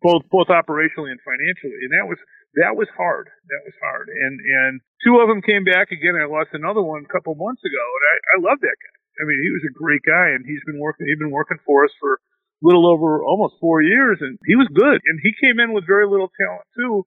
[0.00, 2.18] both both operationally and financially, and that was
[2.56, 3.28] that was hard.
[3.28, 4.72] That was hard, and and
[5.04, 6.16] two of them came back again.
[6.16, 8.96] I lost another one a couple months ago, and I I love that guy.
[9.18, 11.06] I mean, he was a great guy, and he's been working.
[11.06, 14.70] He's been working for us for a little over almost four years, and he was
[14.70, 14.98] good.
[15.04, 17.06] And he came in with very little talent too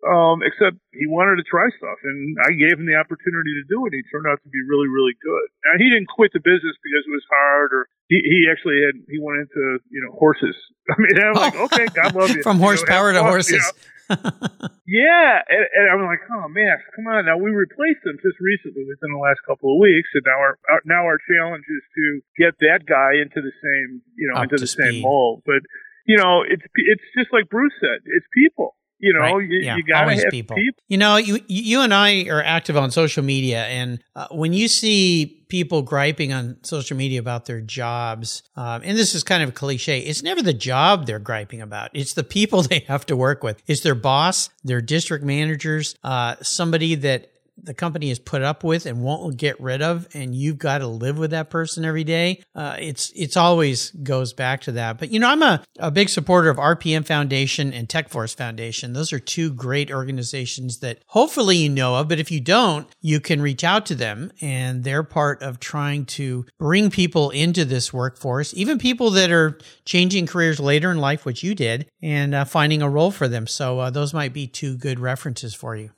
[0.00, 3.84] um, except he wanted to try stuff, and I gave him the opportunity to do
[3.84, 3.92] it.
[3.92, 5.46] He turned out to be really, really good.
[5.68, 8.96] Now he didn't quit the business because it was hard, or he, he actually had
[9.12, 10.56] he went into you know horses.
[10.90, 12.40] I mean, I'm like, okay, God love you.
[12.40, 13.60] From you horsepower know, to horses.
[14.08, 14.72] You know?
[14.88, 17.28] yeah, and, and, I'm like, oh man, come on.
[17.28, 20.56] Now we replaced them just recently within the last couple of weeks, and now our,
[20.72, 22.04] our now our challenge is to
[22.40, 24.96] get that guy into the same you know Up into the speed.
[24.96, 25.44] same mold.
[25.44, 25.60] But
[26.08, 29.48] you know, it's it's just like Bruce said, it's people you know, right.
[29.48, 29.76] you, yeah.
[29.76, 30.56] you gotta Always have people.
[30.56, 30.82] people.
[30.88, 34.68] You know, you you and I are active on social media, and uh, when you
[34.68, 39.48] see people griping on social media about their jobs, um, and this is kind of
[39.48, 43.16] a cliche, it's never the job they're griping about; it's the people they have to
[43.16, 43.62] work with.
[43.66, 48.86] It's their boss, their district managers, uh, somebody that the company has put up with
[48.86, 52.42] and won't get rid of, and you've got to live with that person every day.
[52.54, 54.98] Uh, it's it's always goes back to that.
[54.98, 58.92] But you know, I'm a, a big supporter of RPM Foundation and TechForce Foundation.
[58.92, 62.08] Those are two great organizations that hopefully you know of.
[62.08, 66.06] But if you don't, you can reach out to them, and they're part of trying
[66.06, 71.24] to bring people into this workforce, even people that are changing careers later in life,
[71.24, 73.46] which you did, and uh, finding a role for them.
[73.46, 75.90] So uh, those might be two good references for you.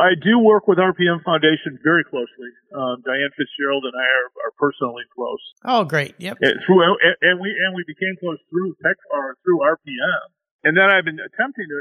[0.00, 2.50] I do work with RPM Foundation very closely.
[2.72, 5.42] Um, Diane Fitzgerald and I are, are personally close.
[5.68, 6.16] Oh, great!
[6.16, 6.40] Yep.
[6.40, 10.24] And, through, and, and we and we became close through tech or through RPM.
[10.64, 11.76] And then I've been attempting to.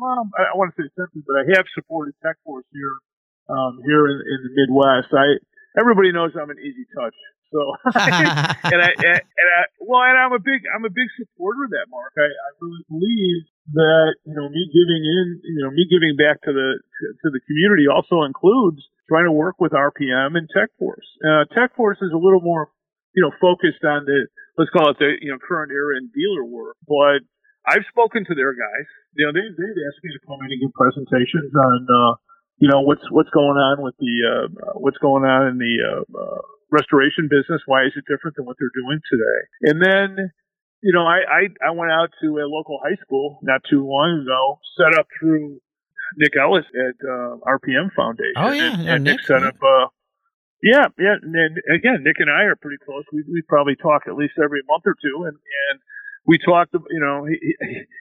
[0.00, 2.96] Well, I want to say attempting, but I have supported TechForce here
[3.48, 5.12] um, here in, in the Midwest.
[5.12, 5.36] I
[5.76, 7.16] everybody knows I'm an easy touch.
[7.52, 7.60] So,
[8.00, 11.70] and I and, and I well, and I'm a big I'm a big supporter of
[11.76, 12.16] that, Mark.
[12.16, 16.42] I, I really believe that you know me giving in, you know me giving back
[16.42, 16.68] to the
[17.22, 21.06] to, the community also includes trying to work with RPM and TechForce.
[21.22, 22.74] Uh, TechForce is a little more
[23.14, 24.26] you know focused on the
[24.58, 27.22] let's call it the you know current era and dealer work, but
[27.62, 28.88] I've spoken to their guys.
[29.14, 31.86] You know they they've asked me to come in and give presentations on.
[31.86, 32.14] Uh,
[32.62, 36.02] you know what's what's going on with the uh, what's going on in the uh,
[36.14, 37.62] uh, restoration business.
[37.66, 39.40] Why is it different than what they're doing today?
[39.66, 40.08] And then,
[40.82, 44.26] you know, I, I, I went out to a local high school not too long
[44.26, 45.60] ago, set up through
[46.18, 48.36] Nick Ellis at uh, RPM Foundation.
[48.36, 49.56] Oh yeah, and, and Nick, Nick set up.
[49.62, 49.86] Uh,
[50.62, 53.02] yeah, yeah, and then, again, Nick and I are pretty close.
[53.12, 55.76] We we probably talk at least every month or two, and and
[56.26, 56.74] we talked.
[56.74, 57.38] You know, he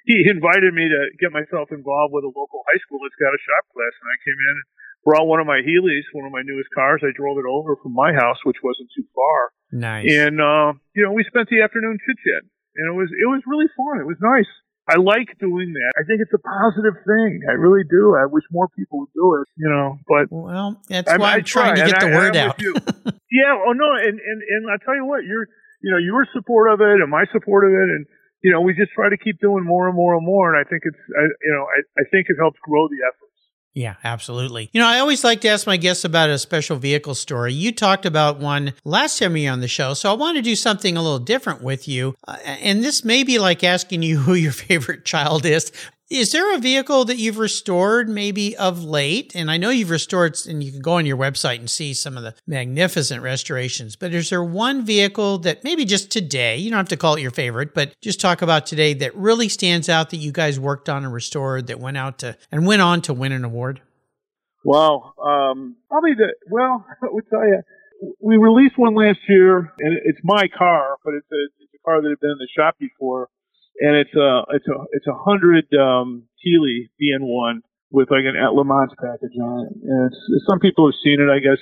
[0.05, 3.41] he invited me to get myself involved with a local high school that's got a
[3.41, 4.67] shop class, and I came in and
[5.05, 7.01] brought one of my Healeys, one of my newest cars.
[7.01, 9.39] I drove it over from my house, which wasn't too far.
[9.71, 10.05] Nice.
[10.05, 12.43] And uh, you know, we spent the afternoon chit chat,
[12.75, 13.99] and it was it was really fun.
[13.99, 14.49] It was nice.
[14.89, 15.91] I like doing that.
[15.95, 17.45] I think it's a positive thing.
[17.47, 18.17] I really do.
[18.17, 19.47] I wish more people would do it.
[19.55, 22.59] You know, but well, that's why I'm, trying to get the word out.
[23.31, 23.55] yeah.
[23.55, 23.87] Oh no.
[23.95, 25.47] And and and I tell you what, you're
[25.81, 28.05] you know you were support of it, and my support of it, and
[28.43, 30.53] you know we just try to keep doing more and more and more.
[30.53, 33.30] And I think it's I, you know I, I think it helps grow the effort.
[33.73, 34.69] Yeah, absolutely.
[34.73, 37.53] You know, I always like to ask my guests about a special vehicle story.
[37.53, 40.41] You talked about one last time you were on the show, so I want to
[40.41, 42.15] do something a little different with you.
[42.27, 45.71] Uh, and this may be like asking you who your favorite child is.
[46.11, 49.33] Is there a vehicle that you've restored maybe of late?
[49.33, 52.17] And I know you've restored, and you can go on your website and see some
[52.17, 56.79] of the magnificent restorations, but is there one vehicle that maybe just today, you don't
[56.79, 60.09] have to call it your favorite, but just talk about today that really stands out
[60.09, 63.13] that you guys worked on and restored that went out to and went on to
[63.13, 63.79] win an award?
[64.65, 65.13] Wow.
[65.17, 67.61] Um, probably the, well, I would tell you,
[68.19, 72.01] we released one last year, and it's my car, but it's a, it's a car
[72.01, 73.29] that had been in the shop before
[73.81, 78.53] and it's a it's a it's a hundred um, Healey BN1 with like an at
[78.53, 79.73] Le Mans package on it.
[79.81, 81.59] And it's, some people have seen it, I guess.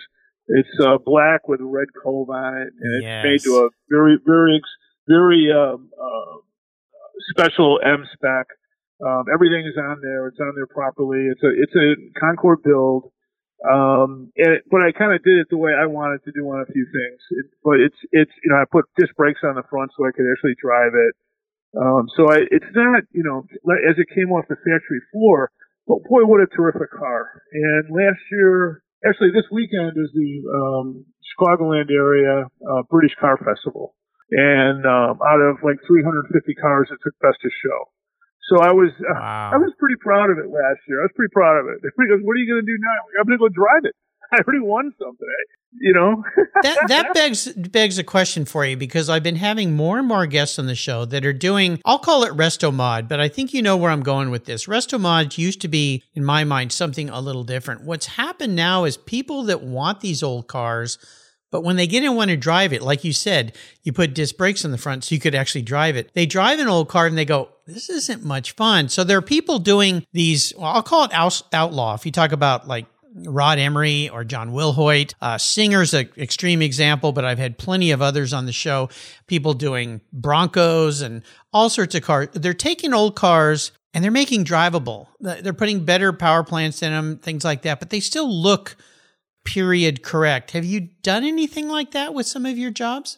[0.47, 3.23] It's uh, black with a red cove on it, and it's yes.
[3.23, 4.59] made to a very very
[5.07, 6.37] very um, uh,
[7.31, 8.47] special M spec.
[8.99, 10.27] Um, everything is on there.
[10.27, 11.31] It's on there properly.
[11.31, 13.11] It's a it's a Concours build.
[13.63, 16.63] Um, it, but I kind of did it the way I wanted to do on
[16.63, 17.21] a few things.
[17.31, 20.11] It, but it's it's you know I put disc brakes on the front so I
[20.11, 21.15] could actually drive it.
[21.77, 23.45] Um, so I, it's not, you know,
[23.85, 25.51] as it came off the factory floor,
[25.85, 27.41] but boy, what a terrific car.
[27.53, 33.93] And last year, actually this weekend is the, um, Chicagoland area, uh, British Car Festival.
[34.31, 37.79] And, um, out of like 350 cars, it took best of show.
[38.49, 39.51] So I was, uh, wow.
[39.53, 41.05] I was pretty proud of it last year.
[41.05, 41.85] I was pretty proud of it.
[41.85, 42.97] Goes, what are you going to do now?
[43.21, 43.93] I'm going to go drive it.
[44.33, 45.27] I already won something
[45.79, 46.23] you know
[46.63, 50.25] that that begs begs a question for you because I've been having more and more
[50.25, 53.53] guests on the show that are doing I'll call it resto mod, but I think
[53.53, 54.65] you know where I'm going with this.
[54.65, 57.83] Resto mod used to be in my mind something a little different.
[57.83, 60.97] What's happened now is people that want these old cars
[61.51, 64.37] but when they get in one to drive it, like you said, you put disc
[64.37, 66.13] brakes in the front so you could actually drive it.
[66.13, 68.89] They drive an old car and they go, this isn't much fun.
[68.89, 71.95] So there are people doing these, well, I'll call it outlaw.
[71.95, 75.13] If you talk about like Rod Emory or John Wilhoit.
[75.21, 78.89] Uh, Singer's an extreme example, but I've had plenty of others on the show.
[79.27, 82.29] People doing Broncos and all sorts of cars.
[82.33, 85.07] They're taking old cars and they're making drivable.
[85.19, 88.75] They're putting better power plants in them, things like that, but they still look
[89.45, 90.51] period correct.
[90.51, 93.17] Have you done anything like that with some of your jobs?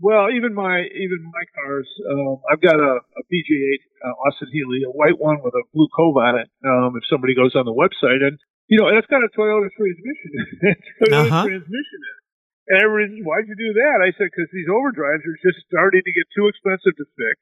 [0.00, 4.86] Well, even my even my cars, um, I've got a, a BJ8 uh, Austin Healey,
[4.86, 6.48] a white one with a blue cove on it.
[6.64, 8.38] Um, if somebody goes on the website, and
[8.68, 10.30] you know, that's got a Toyota transmission.
[11.00, 11.44] Toyota uh-huh.
[11.48, 12.24] transmission in it.
[12.68, 14.04] And everybody says, why'd you do that?
[14.04, 17.38] I said, because these overdrives are just starting to get too expensive to fix.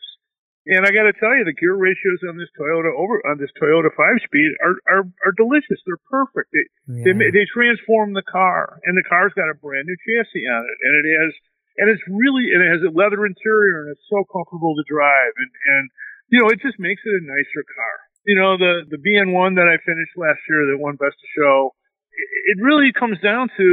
[0.67, 3.55] And I got to tell you, the gear ratios on this Toyota over on this
[3.55, 5.79] Toyota five speed are are, are delicious.
[5.87, 6.51] They're perfect.
[6.51, 7.15] They, yeah.
[7.15, 10.79] they they transform the car, and the car's got a brand new chassis on it,
[10.83, 11.33] and it has
[11.79, 15.35] and it's really and it has a leather interior, and it's so comfortable to drive,
[15.39, 15.85] and and
[16.35, 19.71] you know it just makes it a nicer car you know, the, the BN1 that
[19.71, 21.71] I finished last year that won Best of Show,
[22.11, 23.69] it, it really comes down to,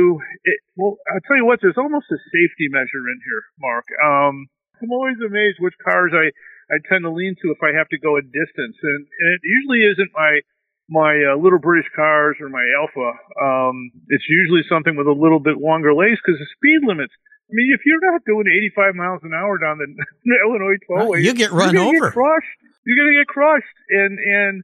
[0.45, 3.85] it, well, I'll tell you what, there's almost a safety measure in here, Mark.
[3.97, 4.45] Um,
[4.77, 6.29] I'm always amazed which cars I,
[6.69, 8.77] I tend to lean to if I have to go a distance.
[8.77, 10.45] And, and it usually isn't my,
[10.85, 13.09] my uh, little British cars or my Alfa.
[13.41, 17.13] Um, it's usually something with a little bit longer legs because the speed limits.
[17.49, 18.45] I mean, if you're not doing
[18.77, 22.09] 85 miles an hour down the, the Illinois tollway, you get run over.
[22.09, 23.77] Get crushed you're gonna get crushed.
[23.89, 24.55] And and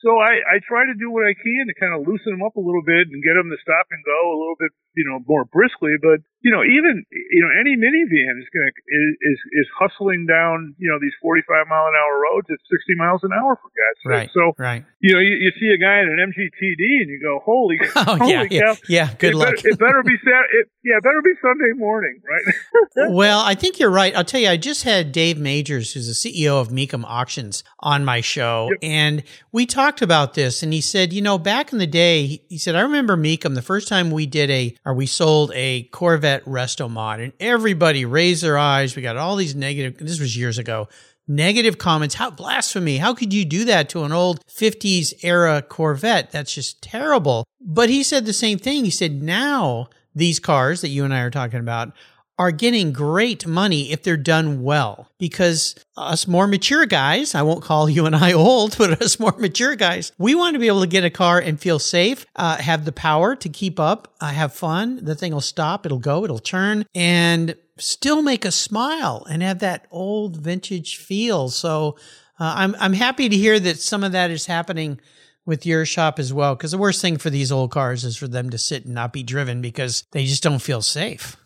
[0.00, 2.56] so I I try to do what I can to kind of loosen them up
[2.56, 5.20] a little bit and get them to stop and go a little bit, you know,
[5.26, 5.96] more briskly.
[6.00, 10.74] But you know, even you know, any minivan is gonna is is, is hustling down
[10.78, 14.00] you know these 45 mile an hour roads at 60 miles an hour for God's
[14.02, 14.10] sake.
[14.10, 14.30] Right.
[14.34, 14.84] So right.
[15.00, 18.18] You know, you, you see a guy in an MGTD and you go, holy, oh,
[18.18, 19.56] holy yeah, yeah, yeah, Good it luck.
[19.56, 23.10] Better, it better be it, yeah, it better be Sunday morning, right?
[23.10, 24.14] well, I think you're right.
[24.14, 28.04] I'll tell you, I just had Dave Magers, who's the CEO of Mecum Auctions, on
[28.04, 28.78] my show, yep.
[28.82, 30.62] and we talked about this.
[30.62, 33.62] And he said, you know, back in the day, he said, I remember Mecum the
[33.62, 38.42] first time we did a or we sold a Corvette Resto Mod, and everybody raised
[38.42, 38.96] their eyes.
[38.96, 39.98] We got all these negative.
[39.98, 40.88] This was years ago
[41.28, 42.14] negative comments.
[42.16, 42.98] How blasphemy.
[42.98, 46.30] How could you do that to an old 50s era Corvette?
[46.30, 47.44] That's just terrible.
[47.60, 48.84] But he said the same thing.
[48.84, 51.92] He said, now these cars that you and I are talking about
[52.38, 57.62] are getting great money if they're done well because us more mature guys, I won't
[57.62, 60.80] call you and I old, but us more mature guys, we want to be able
[60.80, 64.28] to get a car and feel safe, uh, have the power to keep up, uh,
[64.28, 65.04] have fun.
[65.04, 69.58] The thing will stop, it'll go, it'll turn, and still make a smile and have
[69.60, 71.48] that old vintage feel.
[71.48, 71.96] So
[72.40, 75.00] uh, I'm I'm happy to hear that some of that is happening
[75.44, 76.54] with your shop as well.
[76.54, 79.12] Because the worst thing for these old cars is for them to sit and not
[79.12, 81.36] be driven because they just don't feel safe.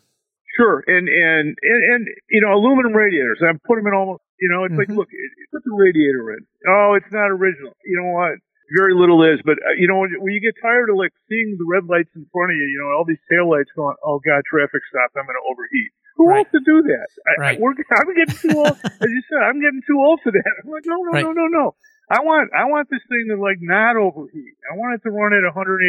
[0.57, 2.01] Sure, and and and, and
[2.33, 3.39] you know, aluminum radiators.
[3.45, 4.25] I put them in almost.
[4.41, 4.97] You know, it's mm-hmm.
[4.97, 5.09] like, look,
[5.53, 6.45] put the radiator in.
[6.65, 7.73] Oh, it's not original.
[7.85, 8.37] You know what?
[8.73, 11.55] Very little is, but uh, you know when, when you get tired of like seeing
[11.55, 13.95] the red lights in front of you, you know all these tail lights going.
[14.03, 15.13] Oh God, traffic stop!
[15.15, 15.93] I'm going to overheat.
[16.17, 16.41] Who right.
[16.41, 17.07] wants to do that?
[17.37, 17.61] Right.
[17.61, 18.73] I, I'm getting too old.
[18.83, 20.53] as you said, I'm getting too old for that.
[20.65, 21.23] I'm like, no, no, right.
[21.23, 21.65] no, no, no.
[22.07, 24.55] I want I want this thing to like not overheat.
[24.63, 25.83] I want it to run at 187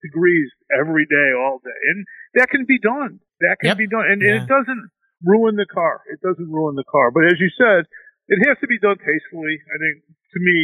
[0.00, 2.08] degrees every day, all day, and
[2.40, 3.20] that can be done.
[3.44, 3.78] That can yep.
[3.80, 4.40] be done, and, yeah.
[4.40, 4.88] and it doesn't
[5.20, 6.00] ruin the car.
[6.08, 7.12] It doesn't ruin the car.
[7.12, 7.84] But as you said,
[8.28, 9.60] it has to be done tastefully.
[9.60, 9.94] I think
[10.32, 10.56] to me,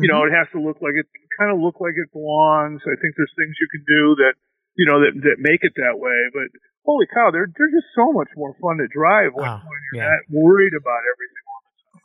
[0.00, 0.08] you mm-hmm.
[0.08, 1.04] know, it has to look like it,
[1.36, 2.80] kind of look like it belongs.
[2.88, 4.34] I think there's things you can do that,
[4.80, 6.16] you know, that that make it that way.
[6.32, 6.48] But
[6.88, 10.00] holy cow, they're they're just so much more fun to drive when, oh, when you're
[10.00, 10.16] yeah.
[10.16, 11.43] not worried about everything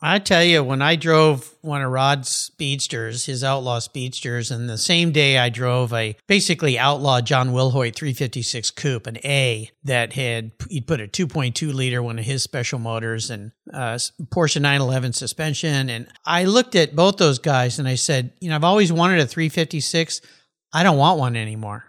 [0.01, 4.77] I tell you, when I drove one of Rod's speedsters, his outlaw speedsters, and the
[4.77, 10.51] same day I drove a basically outlaw John Wilhoit 356 coupe, an A that had
[10.69, 13.95] he'd put a 2.2 liter one of his special motors and uh,
[14.29, 18.55] Porsche 911 suspension, and I looked at both those guys and I said, you know,
[18.55, 20.21] I've always wanted a 356.
[20.71, 21.83] I don't want one anymore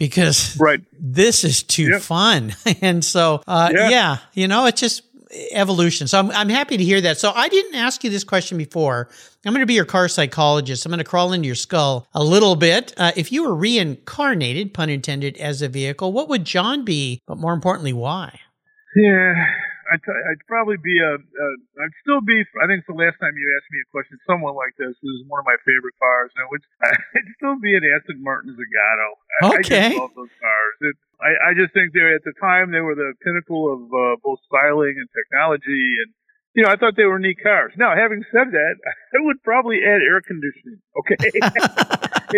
[0.00, 0.80] because right.
[0.98, 2.00] this is too yep.
[2.00, 2.54] fun.
[2.80, 3.88] and so, uh, yeah.
[3.90, 5.02] yeah, you know, it's just
[5.52, 6.06] evolution.
[6.06, 7.18] So I'm, I'm happy to hear that.
[7.18, 9.08] So I didn't ask you this question before.
[9.44, 10.84] I'm going to be your car psychologist.
[10.84, 12.92] I'm going to crawl into your skull a little bit.
[12.96, 17.22] Uh, if you were reincarnated, pun intended, as a vehicle, what would John be?
[17.26, 18.40] But more importantly, why?
[18.96, 19.34] Yeah,
[19.90, 21.46] I'd, I'd probably be a, a.
[21.82, 22.38] I'd still be.
[22.62, 25.14] I think it's the last time you asked me a question, someone like this this
[25.18, 26.62] is one of my favorite cars, and it would.
[26.86, 29.10] I'd still be an Aston Martin Zagato.
[29.66, 29.98] Okay.
[29.98, 30.74] I, I love those cars.
[30.86, 34.14] It, I, I just think they at the time they were the pinnacle of uh,
[34.22, 36.14] both styling and technology, and
[36.54, 37.74] you know I thought they were neat cars.
[37.74, 38.74] Now, having said that,
[39.14, 40.78] I would probably add air conditioning.
[41.02, 41.18] Okay,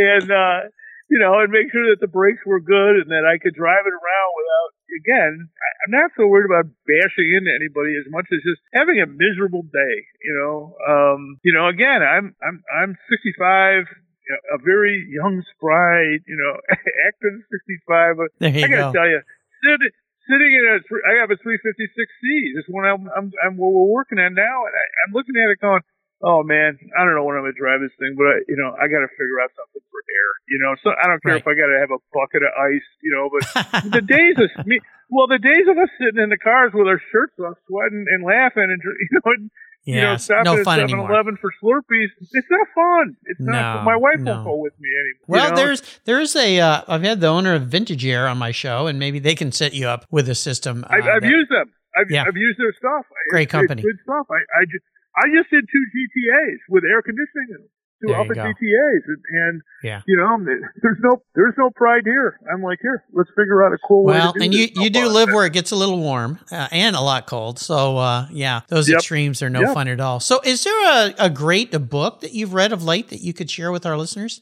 [0.01, 0.29] and.
[0.33, 0.73] uh
[1.13, 3.85] you know, and make sure that the brakes were good and that I could drive
[3.85, 5.49] it around without, again,
[5.87, 9.63] I'm not so worried about bashing into anybody as much as just having a miserable
[9.63, 10.77] day, you know.
[10.85, 16.55] Um, you know, again, I'm, I'm, I'm 65, a very young, spry, you know,
[17.09, 18.17] active 65.
[18.39, 18.93] There you I gotta go.
[18.93, 19.21] tell you,
[19.65, 19.93] sitting,
[20.31, 20.77] sitting in a,
[21.09, 24.75] I have a 356C, this one I'm, I'm, I'm, what we're working on now, and
[24.75, 25.83] I, I'm looking at it going,
[26.23, 28.73] oh man, I don't know when I'm gonna drive this thing, but I, you know,
[28.79, 30.31] I got to figure out something for air.
[30.49, 31.43] You know, so I don't care right.
[31.43, 32.89] if I got to have a bucket of ice.
[33.03, 33.43] You know, but
[33.99, 34.79] the days of me,
[35.11, 38.23] well, the days of us sitting in the cars with our shirts off, sweating and
[38.25, 39.31] laughing, and you know.
[39.35, 39.51] And,
[39.85, 42.07] yeah, you know, stopping no at 7 Eleven for Slurpees.
[42.21, 43.17] It's not fun.
[43.25, 43.83] It's no, not.
[43.83, 44.35] My wife no.
[44.35, 45.27] won't go with me anymore.
[45.27, 45.57] Well, you know?
[45.57, 49.01] there's there's a uh, I've had the owner of Vintage Air on my show, and
[49.01, 50.85] maybe they can set you up with a system.
[50.85, 51.73] Uh, I've, I've that, used them.
[51.99, 52.25] I've, Yeah.
[52.27, 53.07] I've used their stuff.
[53.31, 53.83] Great It's- company.
[53.83, 54.27] It's good stuff.
[54.31, 54.85] I, I just
[55.17, 57.69] I just did two GTAs with air conditioning in them.
[58.03, 58.35] Two There Alfa.
[58.35, 60.03] GTAs, and, and Yeah.
[60.09, 60.37] you know,
[60.83, 62.41] there's no there's no pride here.
[62.53, 64.15] I'm like, here, let's figure out a cool way.
[64.15, 66.67] Well, to do and you, you do live where it gets a little warm uh,
[66.73, 67.61] and a lot cold.
[67.61, 68.97] So, uh, yeah, those Yep.
[68.99, 69.75] extremes are no Yep.
[69.75, 70.19] fun at all.
[70.19, 73.33] So, is there a, a great a book that you've read of late that you
[73.33, 74.41] could share with our listeners?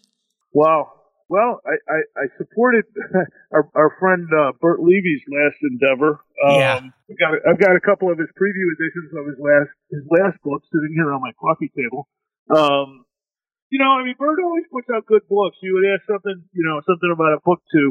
[0.55, 0.93] Wow.
[1.31, 2.91] Well, I, I, I supported
[3.55, 6.19] our, our friend uh, Burt Levy's last endeavor.
[6.43, 6.81] Um, Yeah.
[6.83, 10.43] I've got, I've got a couple of his preview editions of his last his last
[10.43, 12.11] book sitting here on my coffee table.
[12.51, 13.07] Um,
[13.71, 15.55] you know, I mean, Burt always puts out good books.
[15.63, 17.83] You would ask something, you know, something about a book to,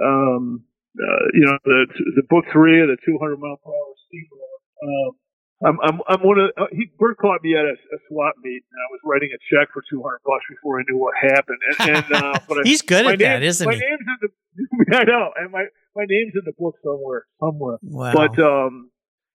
[0.00, 0.64] um,
[0.96, 1.80] uh, you know, the
[2.16, 4.58] the book three of the 200 mile per hour steamroller.
[4.80, 5.10] Um,
[5.58, 8.62] I'm I'm I'm one of uh, he Burt caught me at a, a swap meet
[8.62, 11.58] and I was writing a check for 200 bucks before I knew what happened.
[11.58, 13.80] And, and uh, but I, He's good at that, name, isn't my he?
[13.82, 14.30] name's in the
[14.96, 17.78] I know, and my my name's in the book somewhere somewhere.
[17.82, 18.14] Wow.
[18.14, 18.90] But um,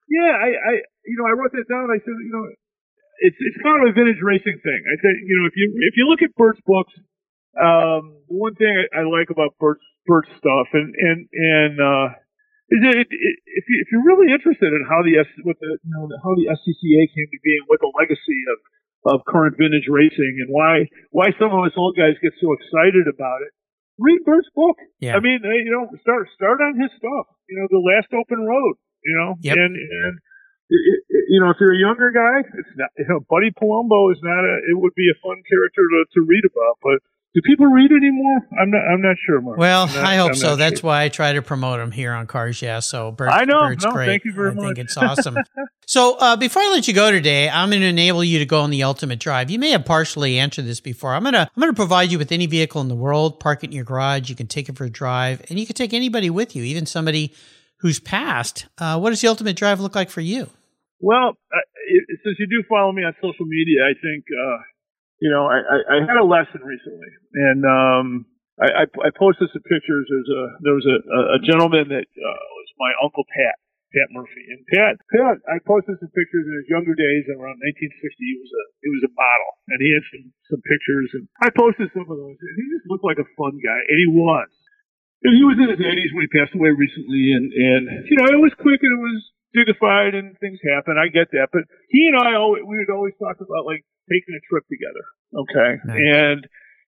[0.07, 1.91] yeah, I, I you know I wrote that down.
[1.91, 2.47] I said you know
[3.19, 4.81] it's it's kind of a vintage racing thing.
[4.87, 6.95] I said you know if you if you look at Burt's books,
[7.59, 12.07] um, the one thing I, I like about Burt's Burt's stuff and and and uh,
[12.71, 15.59] is that it, it, if you if you're really interested in how the S what
[15.59, 18.59] the you know how the SCCA came to be and what the legacy of
[19.03, 23.03] of current vintage racing and why why some of us old guys get so excited
[23.11, 23.51] about it.
[23.99, 24.79] Read Burt's book.
[25.03, 25.13] Yeah.
[25.15, 27.25] I mean, you know, start start on his stuff.
[27.51, 28.75] You know, the last open road.
[29.03, 29.55] You know, Yep.
[29.59, 30.13] and and
[30.71, 32.89] you know, if you're a younger guy, it's not.
[32.97, 34.55] You know, Buddy Palumbo is not a.
[34.71, 36.97] It would be a fun character to to read about, but
[37.33, 38.47] do people read anymore?
[38.61, 38.81] I'm not.
[38.81, 39.57] I'm not sure, Mark.
[39.57, 40.55] Well, not, I hope I'm so.
[40.55, 40.89] That's sure.
[40.89, 42.79] why I try to promote them here on Cars Yeah.
[42.79, 43.61] So Burt, I know.
[43.61, 44.05] Burt's No, great.
[44.05, 44.65] thank you very I much.
[44.65, 45.37] think it's awesome.
[45.87, 48.61] so uh, before I let you go today, I'm going to enable you to go
[48.61, 49.49] on the ultimate drive.
[49.49, 51.15] You may have partially answered this before.
[51.15, 53.39] I'm going to I'm going to provide you with any vehicle in the world.
[53.39, 54.29] Park it in your garage.
[54.29, 56.85] You can take it for a drive, and you can take anybody with you, even
[56.85, 57.33] somebody
[57.77, 58.67] who's passed.
[58.77, 60.49] Uh, what does the ultimate drive look like for you?
[60.99, 61.57] Well, uh,
[61.87, 64.57] it, since you do follow me on social media, I think uh,
[65.23, 68.07] you know I, I, I had a lesson recently, and um,
[68.59, 70.03] I, I, I posted some pictures.
[70.11, 70.97] There's a there was a,
[71.37, 73.55] a gentleman that uh, was my uncle Pat,
[73.95, 78.19] Pat Murphy, and Pat Pat I posted some pictures in his younger days around 1960.
[78.19, 81.55] He was a he was a model, and he had some some pictures, and I
[81.55, 82.35] posted some of those.
[82.35, 84.51] And he just looked like a fun guy, and he was.
[85.23, 88.27] And he was in his 80s when he passed away recently, and and you know
[88.27, 89.23] it was quick and it was
[89.53, 90.97] dignified and things happen.
[90.97, 94.35] I get that, but he and I always we would always talk about like taking
[94.35, 95.05] a trip together.
[95.33, 95.97] Okay, Nice.
[95.97, 96.39] and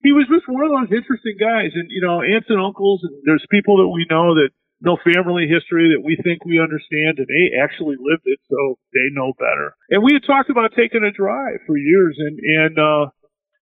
[0.04, 1.74] he was just one of those interesting guys.
[1.74, 4.50] And you know, aunts and uncles, and there's people that we know that
[4.82, 9.08] know family history that we think we understand, and they actually lived it, so they
[9.14, 9.74] know better.
[9.90, 13.10] And we had talked about taking a drive for years, and and uh,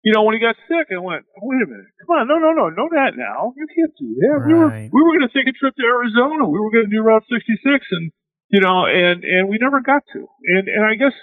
[0.03, 2.51] you know, when he got sick, I went, wait a minute, come on, no, no,
[2.51, 4.43] no, no, that now, you can't do that.
[4.47, 6.43] We were we were going to take a trip to Arizona.
[6.43, 8.11] We were going to do Route 66, and
[8.53, 10.29] you know, and and we never got to.
[10.45, 11.17] And and I guess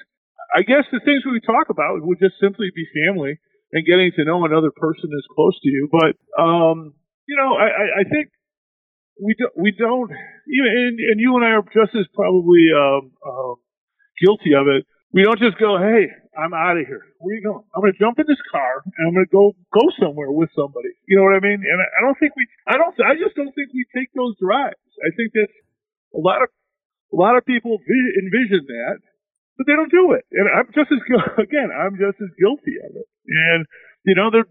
[0.51, 3.39] I guess the things we talk about would just simply be family
[3.71, 5.87] and getting to know another person as close to you.
[5.95, 6.99] But um,
[7.31, 8.35] you know, I, I, think
[9.23, 13.15] we don't we don't even and, and you and I are just as probably um,
[13.23, 13.55] um,
[14.19, 14.83] guilty of it.
[15.15, 17.15] We don't just go, hey, I'm out of here.
[17.23, 17.63] Where are you going?
[17.71, 20.51] I'm going to jump in this car and I'm going to go go somewhere with
[20.59, 20.99] somebody.
[21.07, 21.63] You know what I mean?
[21.63, 24.35] And I, I don't think we, I don't, I just don't think we take those
[24.43, 24.83] drives.
[24.99, 25.47] I think that
[26.15, 26.51] a lot of
[27.13, 28.99] a lot of people envision that,
[29.59, 30.25] but they don't do it.
[30.33, 31.01] And I'm just as
[31.39, 33.07] again, I'm just as guilty of it.
[33.27, 33.67] And
[34.05, 34.45] you know, there.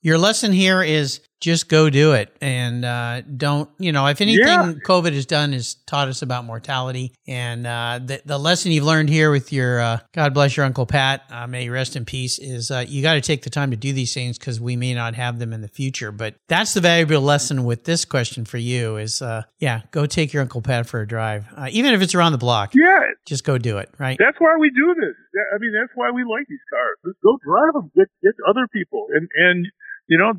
[0.00, 4.46] Your lesson here is just go do it and uh, don't, you know, if anything
[4.46, 4.72] Yeah.
[4.86, 7.12] COVID has done is taught us about mortality.
[7.28, 10.86] And uh, the, the lesson you've learned here with your, uh, God bless your Uncle
[10.86, 13.76] Pat, uh, may rest in peace, is uh, you got to take the time to
[13.76, 16.10] do these things because we may not have them in the future.
[16.10, 20.32] But that's the valuable lesson with this question for you is, uh, yeah, go take
[20.32, 21.44] your Uncle Pat for a drive.
[21.54, 24.16] Uh, even if it's around the block, Yeah, just go do it, right?
[24.18, 25.14] that's why we do this.
[25.54, 27.14] I mean, that's why we like these cars.
[27.22, 27.90] Go drive them.
[27.94, 29.66] Get get other people and and
[30.08, 30.32] you know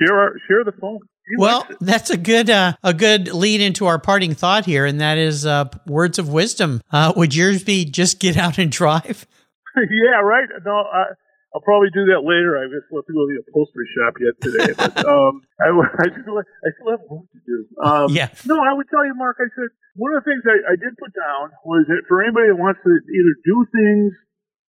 [0.00, 1.00] share our, share the phone.
[1.28, 5.00] He Well, that's a good uh, a good lead into our parting thought here, and
[5.00, 6.80] that is uh, words of wisdom.
[6.90, 9.26] Uh, would yours be just get out and drive?
[9.76, 10.48] yeah, right.
[10.64, 11.14] No, I,
[11.54, 12.58] I'll probably do that later.
[12.58, 16.06] I just left to go to the upholstery shop yet today, but um, I, I
[16.10, 17.58] still I still have work to do.
[17.82, 18.30] Um, Yeah.
[18.46, 19.38] No, I would tell you, Mark.
[19.38, 22.54] I said one of the things I, I did put down was that for anybody
[22.54, 24.14] that wants to either do things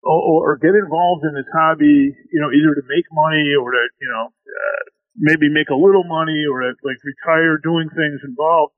[0.05, 3.81] or, or, get involved in this hobby, you know, either to make money or to
[3.99, 4.81] you know uh,
[5.17, 8.77] maybe make a little money or to like retire doing things involved.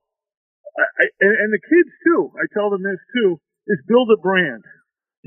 [0.80, 2.32] I, I, and, and the kids too.
[2.40, 4.64] I tell them this too: is build a brand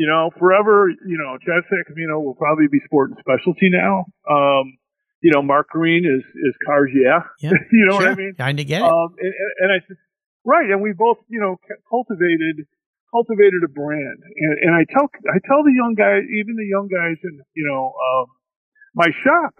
[0.01, 4.07] you know, forever, you know, Chad Sacamino will probably be sport and specialty now.
[4.24, 4.78] Um,
[5.20, 7.20] you know, Mark Green is, is cars, yeah.
[7.40, 8.32] Yeah, you know what I mean?
[8.38, 8.88] Kind of get it.
[8.88, 9.98] Um, and- and I said,
[10.44, 10.70] right.
[10.70, 12.66] And we both, you know, cultivated,
[13.11, 14.19] cultivated a brand.
[14.23, 17.67] And, and I tell, I tell the young guys, even the young guys in, you
[17.67, 18.27] know, um,
[18.95, 19.55] my shop,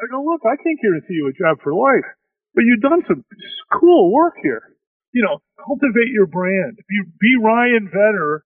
[0.00, 2.08] I go, look, I can't guarantee you a job for life,
[2.56, 3.24] but you've done some
[3.72, 4.74] cool work here.
[5.14, 6.80] You know, cultivate your brand.
[6.88, 8.42] Be, be Ryan Vetter,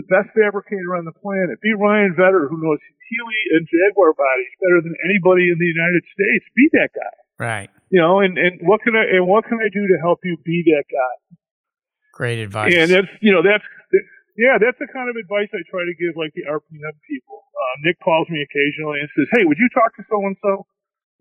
[0.00, 1.60] the best fabricator on the planet.
[1.60, 2.80] Be Ryan Vetter, who knows
[3.12, 6.44] Healey and Jaguar bodies better than anybody in the United States.
[6.56, 7.16] Be that guy.
[7.38, 7.70] right.
[7.90, 10.36] You know, and, and what can I and what can I do to help you
[10.42, 11.36] be that guy?
[12.12, 12.74] Great advice.
[12.74, 13.62] And that's you know that's
[14.36, 17.42] yeah that's the kind of advice I try to give like the RPM people.
[17.56, 20.68] Uh, Nick calls me occasionally and says, "Hey, would you talk to so and so?"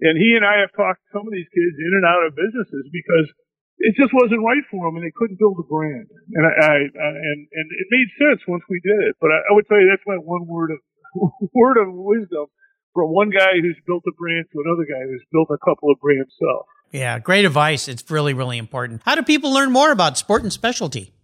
[0.03, 2.35] And he and I have talked to some of these kids in and out of
[2.35, 3.31] businesses because
[3.79, 6.07] it just wasn't right for them and they couldn't build a brand.
[6.35, 9.15] And I, I, I and and it made sense once we did it.
[9.23, 10.79] But I, I would tell you that's my one word of
[11.55, 12.51] word of wisdom
[12.93, 15.99] from one guy who's built a brand to another guy who's built a couple of
[15.99, 16.67] brands himself.
[16.91, 17.87] yeah, great advice.
[17.87, 19.01] It's really, really important.
[19.03, 21.14] How do people learn more about sport and specialty?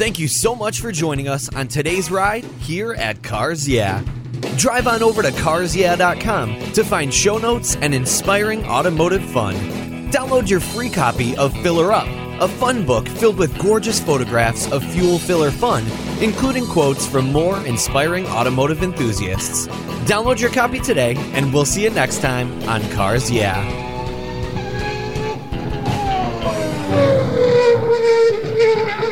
[0.01, 4.03] Thank you so much for joining us on today's ride here at Cars Yeah.
[4.57, 9.55] Drive on over to carsyeah.com to find show notes and inspiring automotive fun.
[10.11, 12.09] Download your free copy of Filler Up,
[12.41, 15.85] a fun book filled with gorgeous photographs of fuel filler fun,
[16.21, 19.69] including quotes from more inspiring automotive enthusiasts.
[20.09, 23.63] Download your copy today, and we'll see you next time on Cars Yeah!
[26.91, 27.51] Yeah.